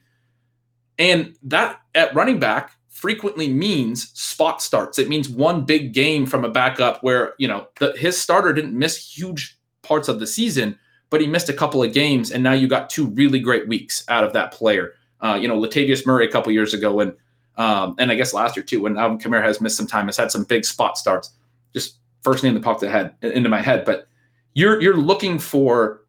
[0.98, 4.98] And that at running back, frequently means spot starts.
[4.98, 8.78] It means one big game from a backup where, you know, the, his starter didn't
[8.78, 10.78] miss huge parts of the season,
[11.12, 12.32] but he missed a couple of games.
[12.32, 14.94] And now you got two really great weeks out of that player.
[15.22, 17.14] Uh, you know, Latavius Murray a couple years ago, and
[17.58, 20.18] um, and I guess last year too, when Alvin Kamara has missed some time, has
[20.18, 21.32] had some big spot starts.
[21.74, 23.84] Just first name the that popped ahead into my head.
[23.84, 24.08] But
[24.54, 26.02] you're you're looking for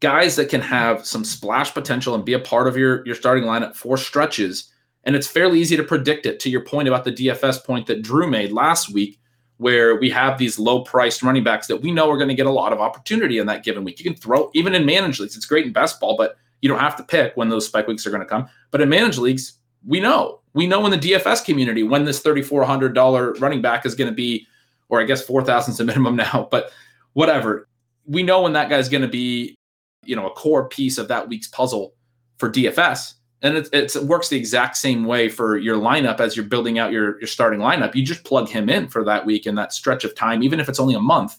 [0.00, 3.44] guys that can have some splash potential and be a part of your your starting
[3.44, 4.70] lineup for stretches
[5.04, 8.02] and it's fairly easy to predict it to your point about the DFS point that
[8.02, 9.18] Drew made last week,
[9.56, 12.46] where we have these low priced running backs that we know are going to get
[12.46, 13.98] a lot of opportunity in that given week.
[13.98, 16.78] You can throw, even in managed leagues, it's great in best ball, but you don't
[16.78, 18.48] have to pick when those spike weeks are going to come.
[18.70, 19.54] But in managed leagues,
[19.86, 20.40] we know.
[20.52, 24.46] We know in the DFS community when this $3,400 running back is going to be,
[24.88, 26.72] or I guess 4,000 is the minimum now, but
[27.14, 27.68] whatever.
[28.06, 29.56] We know when that guy's going to be,
[30.04, 31.94] you know, a core piece of that week's puzzle
[32.38, 36.44] for DFS and it, it works the exact same way for your lineup as you're
[36.44, 37.94] building out your, your starting lineup.
[37.94, 40.68] You just plug him in for that week and that stretch of time, even if
[40.68, 41.38] it's only a month.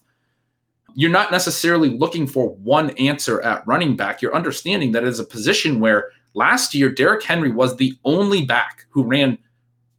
[0.95, 4.21] You're not necessarily looking for one answer at running back.
[4.21, 8.45] You're understanding that it is a position where last year Derrick Henry was the only
[8.45, 9.37] back who ran,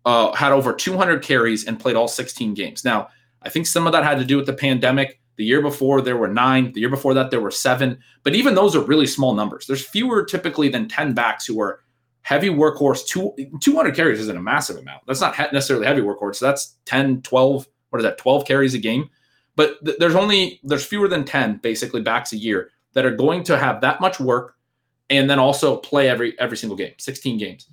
[0.04, 2.84] uh, had over 200 carries and played all 16 games.
[2.84, 3.08] Now,
[3.42, 5.20] I think some of that had to do with the pandemic.
[5.36, 6.72] The year before, there were nine.
[6.72, 7.98] The year before that, there were seven.
[8.22, 9.66] But even those are really small numbers.
[9.66, 11.80] There's fewer typically than 10 backs who are
[12.22, 15.02] heavy workhorse, two, 200 carries isn't a massive amount.
[15.06, 16.38] That's not necessarily heavy workhorse.
[16.38, 19.10] That's 10, 12, what is that, 12 carries a game.
[19.56, 23.42] But th- there's only, there's fewer than 10 basically backs a year that are going
[23.44, 24.56] to have that much work
[25.10, 27.66] and then also play every every single game, 16 games.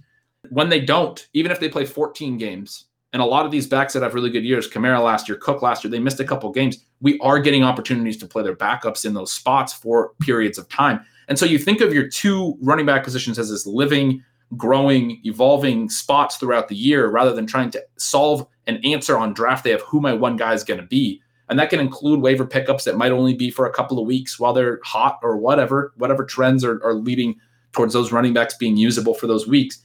[0.50, 3.94] When they don't, even if they play 14 games, and a lot of these backs
[3.94, 6.52] that have really good years, Kamara last year, Cook last year, they missed a couple
[6.52, 6.78] games.
[7.02, 11.04] We are getting opportunities to play their backups in those spots for periods of time.
[11.28, 14.24] And so you think of your two running back positions as this living
[14.58, 19.64] growing, evolving spots throughout the year rather than trying to solve an answer on draft
[19.64, 21.22] day of who my one guy is going to be.
[21.50, 24.40] And that can include waiver pickups that might only be for a couple of weeks
[24.40, 27.36] while they're hot or whatever, whatever trends are, are leading
[27.72, 29.80] towards those running backs being usable for those weeks.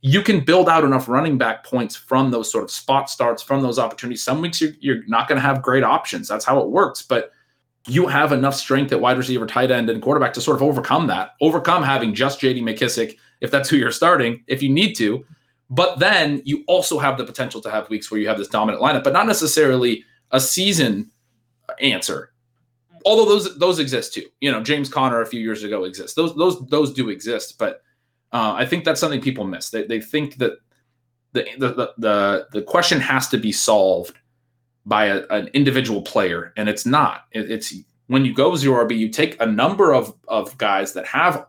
[0.00, 3.62] You can build out enough running back points from those sort of spot starts, from
[3.62, 4.22] those opportunities.
[4.22, 6.28] Some weeks you're, you're not going to have great options.
[6.28, 7.02] That's how it works.
[7.02, 7.32] But
[7.88, 11.06] you have enough strength at wide receiver, tight end, and quarterback to sort of overcome
[11.08, 15.24] that, overcome having just JD McKissic, if that's who you're starting, if you need to.
[15.70, 18.82] But then you also have the potential to have weeks where you have this dominant
[18.82, 21.10] lineup, but not necessarily a season
[21.80, 22.32] answer.
[23.04, 24.26] Although those those exist too.
[24.40, 26.14] You know, James Conner a few years ago exists.
[26.14, 27.82] Those those those do exist, but
[28.32, 29.70] uh, I think that's something people miss.
[29.70, 30.52] They, they think that
[31.32, 34.18] the, the the the question has to be solved
[34.86, 37.24] by a, an individual player, and it's not.
[37.32, 37.74] It, it's
[38.06, 41.46] when you go zero RB, you take a number of of guys that have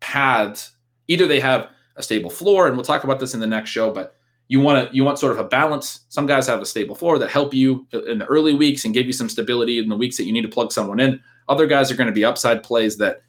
[0.00, 0.72] paths.
[1.08, 3.92] Either they have a stable floor, and we'll talk about this in the next show,
[3.92, 4.14] but
[4.48, 6.00] you want to you want sort of a balance.
[6.08, 9.06] Some guys have a stable floor that help you in the early weeks and give
[9.06, 11.20] you some stability in the weeks that you need to plug someone in.
[11.48, 13.22] Other guys are going to be upside plays that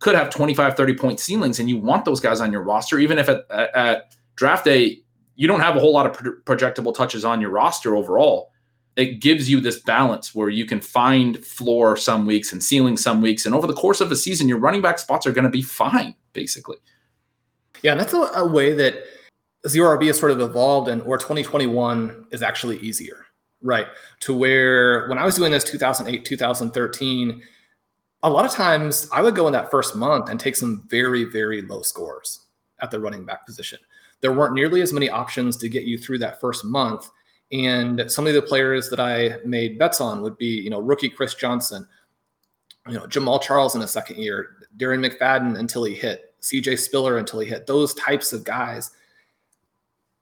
[0.00, 3.18] could have 25 30 point ceilings and you want those guys on your roster even
[3.18, 4.98] if at, at draft day
[5.36, 6.12] you don't have a whole lot of
[6.44, 8.50] projectable touches on your roster overall
[8.96, 13.20] it gives you this balance where you can find floor some weeks and ceiling some
[13.20, 13.44] weeks.
[13.44, 15.62] And over the course of a season, your running back spots are going to be
[15.62, 16.76] fine, basically.
[17.82, 19.02] Yeah, and that's a, a way that
[19.66, 23.26] zero RB has sort of evolved, and or 2021 is actually easier,
[23.62, 23.86] right?
[24.20, 27.42] To where when I was doing this 2008, 2013,
[28.24, 31.24] a lot of times I would go in that first month and take some very,
[31.24, 32.46] very low scores
[32.82, 33.78] at the running back position.
[34.20, 37.08] There weren't nearly as many options to get you through that first month
[37.52, 41.08] and some of the players that I made bets on would be, you know, rookie
[41.08, 41.86] Chris Johnson,
[42.88, 47.18] you know, Jamaal Charles in a second year, Darren McFadden until he hit, CJ Spiller
[47.18, 48.90] until he hit, those types of guys.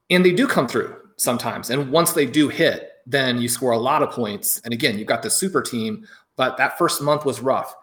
[0.09, 1.69] And they do come through sometimes.
[1.69, 4.61] And once they do hit, then you score a lot of points.
[4.63, 7.73] And again, you've got the super team, but that first month was rough.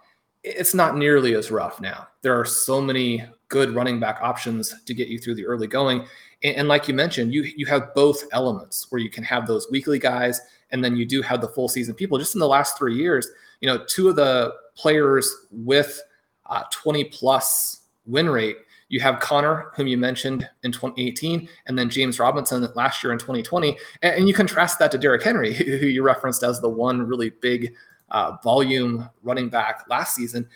[0.43, 2.09] It's not nearly as rough now.
[2.23, 6.07] There are so many good running back options to get you through the early going.
[6.43, 9.69] And, and like you mentioned, you you have both elements where you can have those
[9.71, 12.19] weekly guys, and then you do have the full season people.
[12.19, 13.29] Just in the last three years,
[13.61, 16.01] you know, two of the players with
[16.47, 18.59] uh, 20 plus win rate.
[18.89, 23.21] You have Conner, whom you mentioned in 2018, and then James Robinson last year in
[23.21, 23.79] 2020.
[24.03, 27.31] And, and you contrast that to Derrick Henry, who you referenced as the one really
[27.31, 27.73] big
[28.11, 30.49] uh, volume running back last season.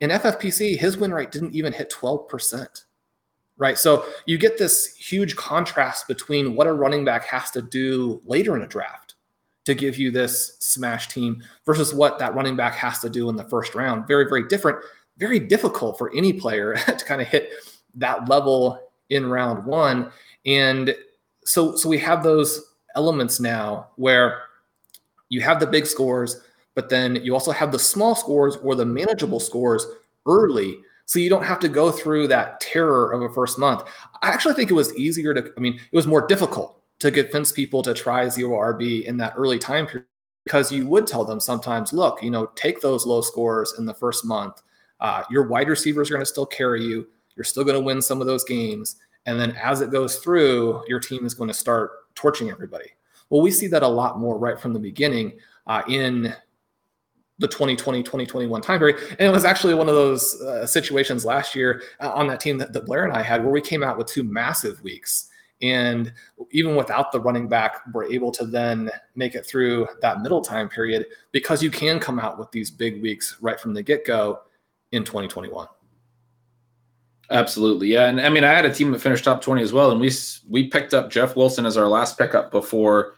[0.00, 2.84] In FFPC, his win rate didn't even hit 12%
[3.62, 3.78] right?
[3.78, 8.56] So you get this huge contrast between what a running back has to do later
[8.56, 9.14] in a draft
[9.64, 13.36] to give you this smash team versus what that running back has to do in
[13.36, 14.08] the first round.
[14.08, 14.78] Very, very different,
[15.18, 17.50] very difficult for any player to kind of hit
[17.94, 18.80] that level
[19.10, 20.10] in round one.
[20.44, 20.96] And
[21.44, 24.42] so, so we have those elements now where
[25.28, 26.40] you have the big scores,
[26.74, 29.86] but then you also have the small scores or the manageable scores
[30.26, 33.82] early so you don't have to go through that terror of a first month.
[34.22, 37.52] I actually think it was easier to, I mean, it was more difficult to convince
[37.52, 40.06] people to try zero in that early time period
[40.44, 43.94] because you would tell them sometimes, look, you know, take those low scores in the
[43.94, 44.62] first month.
[45.00, 47.06] Uh, your wide receivers are going to still carry you.
[47.36, 48.96] You're still going to win some of those games.
[49.26, 52.90] And then as it goes through, your team is going to start torching everybody.
[53.30, 56.34] Well, we see that a lot more right from the beginning uh, in
[57.42, 61.54] the 2020 2021 time period and it was actually one of those uh, situations last
[61.54, 63.98] year uh, on that team that, that, blair and i had where we came out
[63.98, 65.28] with two massive weeks.
[65.60, 66.12] And
[66.50, 70.68] even without the running back we're able to then make it through that middle time
[70.68, 74.40] period because you can come out with these big weeks right from the get-go
[74.90, 75.66] in 2021
[77.30, 77.88] absolutely.
[77.88, 78.06] Yeah.
[78.06, 79.90] And i mean i had a team that finished top 20 as well.
[79.90, 80.10] And we
[80.48, 83.14] we picked up jeff wilson as our last pickup before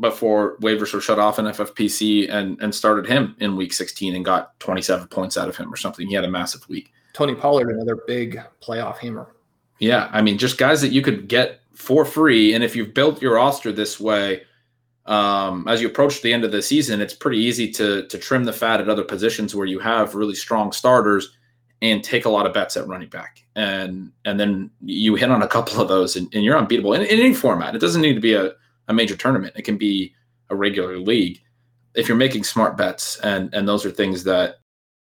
[0.00, 4.24] before waivers were shut off in FFPC and and started him in week 16 and
[4.24, 6.06] got 27 points out of him or something.
[6.06, 6.92] He had a massive week.
[7.12, 9.34] Tony Pollard, another big playoff hammer.
[9.78, 13.20] Yeah, I mean, just guys that you could get for free, and if you've built
[13.20, 14.42] your roster this way,
[15.06, 18.44] um, as you approach the end of the season, it's pretty easy to to trim
[18.44, 21.36] the fat at other positions where you have really strong starters
[21.82, 25.42] and take a lot of bets at running back, and and then you hit on
[25.42, 27.74] a couple of those, and, and you're unbeatable in, in any format.
[27.74, 28.52] It doesn't need to be a
[28.88, 29.54] a major tournament.
[29.56, 30.14] It can be
[30.50, 31.40] a regular league.
[31.94, 34.56] If you're making smart bets, and and those are things that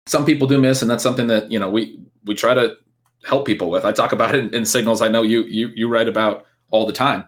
[0.07, 2.76] some people do miss, and that's something that you know we we try to
[3.24, 3.85] help people with.
[3.85, 5.03] I talk about it in, in signals.
[5.03, 7.24] I know you you you write about all the time.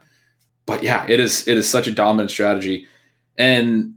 [0.66, 2.86] But yeah, it is it is such a dominant strategy,
[3.36, 3.94] and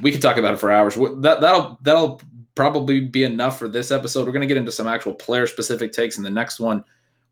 [0.00, 0.94] we could talk about it for hours.
[0.94, 2.20] That that'll that'll
[2.54, 4.26] probably be enough for this episode.
[4.26, 6.84] We're going to get into some actual player specific takes in the next one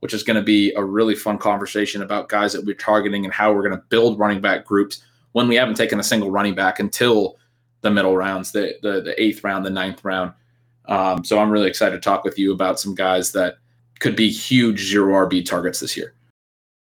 [0.02, 3.32] which is going to be a really fun conversation about guys that we're targeting and
[3.32, 6.56] how we're going to build running back groups when we haven't taken a single running
[6.56, 7.38] back until
[7.82, 10.32] the middle rounds, the the, the eighth round, the ninth round.
[10.86, 13.58] Um, so I'm really excited to talk with you about some guys that
[14.00, 16.14] could be huge zero RB targets this year.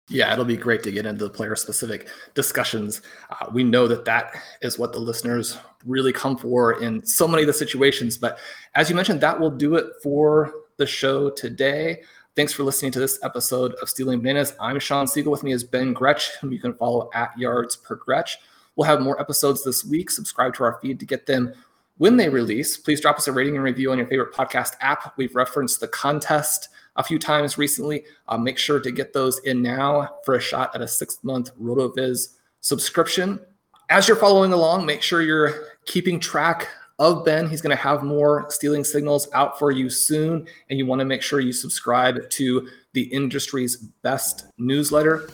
[0.07, 3.01] Yeah, it'll be great to get into the player specific discussions.
[3.29, 7.43] Uh, we know that that is what the listeners really come for in so many
[7.43, 8.17] of the situations.
[8.17, 8.39] But
[8.75, 12.03] as you mentioned, that will do it for the show today.
[12.33, 14.53] Thanks for listening to this episode of Stealing Bananas.
[14.57, 15.31] I'm Shawn Siegele.
[15.31, 18.37] With me is Ben Gretch, whom you can follow at Yards Per Gretch.
[18.77, 20.09] We'll have more episodes this week.
[20.09, 21.53] Subscribe to our feed to get them
[21.97, 22.77] when they release.
[22.77, 25.17] Please drop us a rating and review on your favorite podcast app.
[25.17, 28.05] We've referenced the contest a few times recently.
[28.29, 31.53] Uh, make sure to get those in now for a shot at a six month
[31.61, 33.41] RotoViz subscription.
[33.89, 36.69] As you're following along, make sure you're keeping track
[37.01, 37.49] of Ben.
[37.49, 40.47] He's going to have more stealing signals out for you soon.
[40.69, 45.27] And you want to make sure you subscribe to the industry's best newsletter.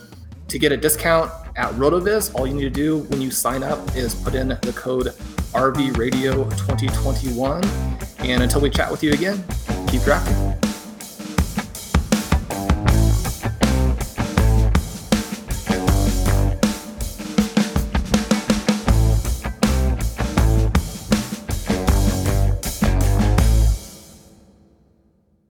[0.47, 3.80] To get a discount at RotoViz, all you need to do when you sign up
[3.97, 5.07] is put in the code
[5.51, 7.61] RV Radio 2021.
[8.20, 9.43] And until we chat with you again,
[9.89, 10.66] keep drafting.